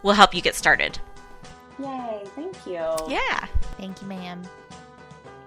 [0.03, 0.99] will help you get started.
[1.79, 2.83] Yay, thank you.
[3.09, 3.47] Yeah.
[3.77, 4.43] Thank you, ma'am.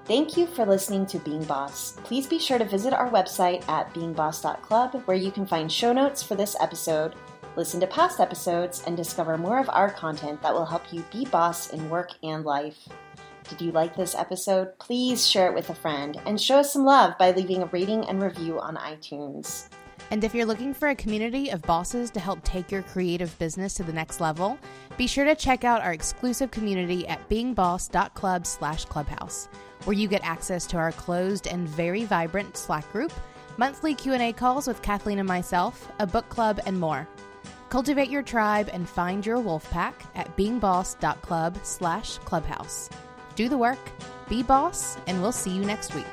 [0.09, 1.99] Thank you for listening to Being Boss.
[2.03, 6.23] Please be sure to visit our website at beingboss.club where you can find show notes
[6.23, 7.15] for this episode,
[7.57, 11.27] listen to past episodes, and discover more of our content that will help you be
[11.27, 12.89] boss in work and life.
[13.51, 14.79] Did you like this episode?
[14.79, 18.07] Please share it with a friend and show us some love by leaving a rating
[18.07, 19.69] and review on iTunes.
[20.11, 23.75] And if you're looking for a community of bosses to help take your creative business
[23.75, 24.59] to the next level,
[24.97, 29.49] be sure to check out our exclusive community at beingboss.club/clubhouse
[29.85, 33.13] where you get access to our closed and very vibrant Slack group,
[33.57, 37.09] monthly Q&A calls with Kathleen and myself, a book club, and more.
[37.71, 42.91] Cultivate your tribe and find your wolf pack at beingboss.club/clubhouse.
[43.35, 43.79] Do the work,
[44.29, 46.07] be boss, and we'll see you next week.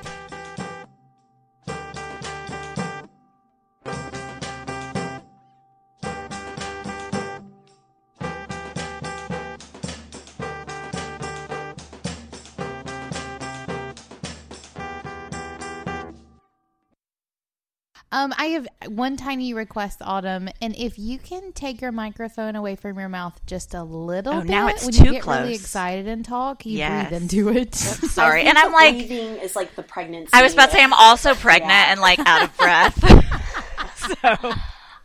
[18.26, 22.76] Um, I have one tiny request, Autumn, and if you can take your microphone away
[22.76, 25.42] from your mouth just a little oh, bit, now it's when too you get close.
[25.42, 27.08] really excited and talk, you yes.
[27.08, 27.76] breathe into it.
[27.76, 30.32] Sorry, and I'm like, breathing is like the pregnancy.
[30.34, 31.92] I was about to say I'm also pregnant yeah.
[31.92, 32.98] and like out of breath.
[34.24, 34.54] so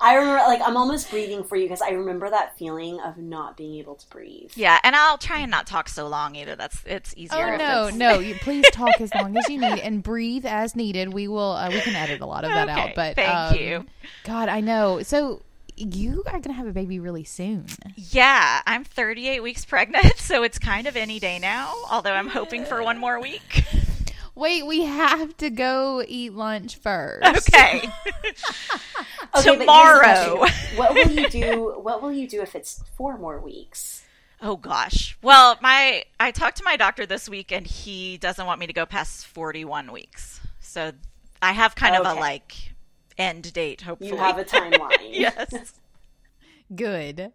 [0.01, 3.57] I remember, like, I'm almost breathing for you because I remember that feeling of not
[3.57, 4.51] being able to breathe.
[4.55, 6.57] Yeah, and I'll try and not talk so long either.
[6.57, 7.55] That's it's easier.
[7.55, 11.13] Oh no, no, you please talk as long as you need and breathe as needed.
[11.13, 11.53] We will.
[11.53, 12.95] Uh, we can edit a lot of that okay, out.
[12.95, 13.87] But thank um, you.
[14.25, 15.03] God, I know.
[15.03, 15.43] So
[15.77, 17.67] you are going to have a baby really soon.
[17.97, 21.75] Yeah, I'm 38 weeks pregnant, so it's kind of any day now.
[21.91, 23.65] Although I'm hoping for one more week.
[24.35, 27.21] Wait, we have to go eat lunch first.
[27.51, 27.83] Okay.
[29.37, 30.47] okay Tomorrow.
[30.77, 31.75] what will you do?
[31.83, 34.05] What will you do if it's four more weeks?
[34.43, 35.17] Oh gosh.
[35.23, 38.73] Well, my I talked to my doctor this week and he doesn't want me to
[38.73, 40.41] go past 41 weeks.
[40.61, 40.93] So
[41.43, 42.09] I have kind okay.
[42.09, 42.55] of a like
[43.19, 44.11] end date hopefully.
[44.11, 45.11] You have a timeline.
[45.11, 45.75] yes.
[46.75, 47.33] Good.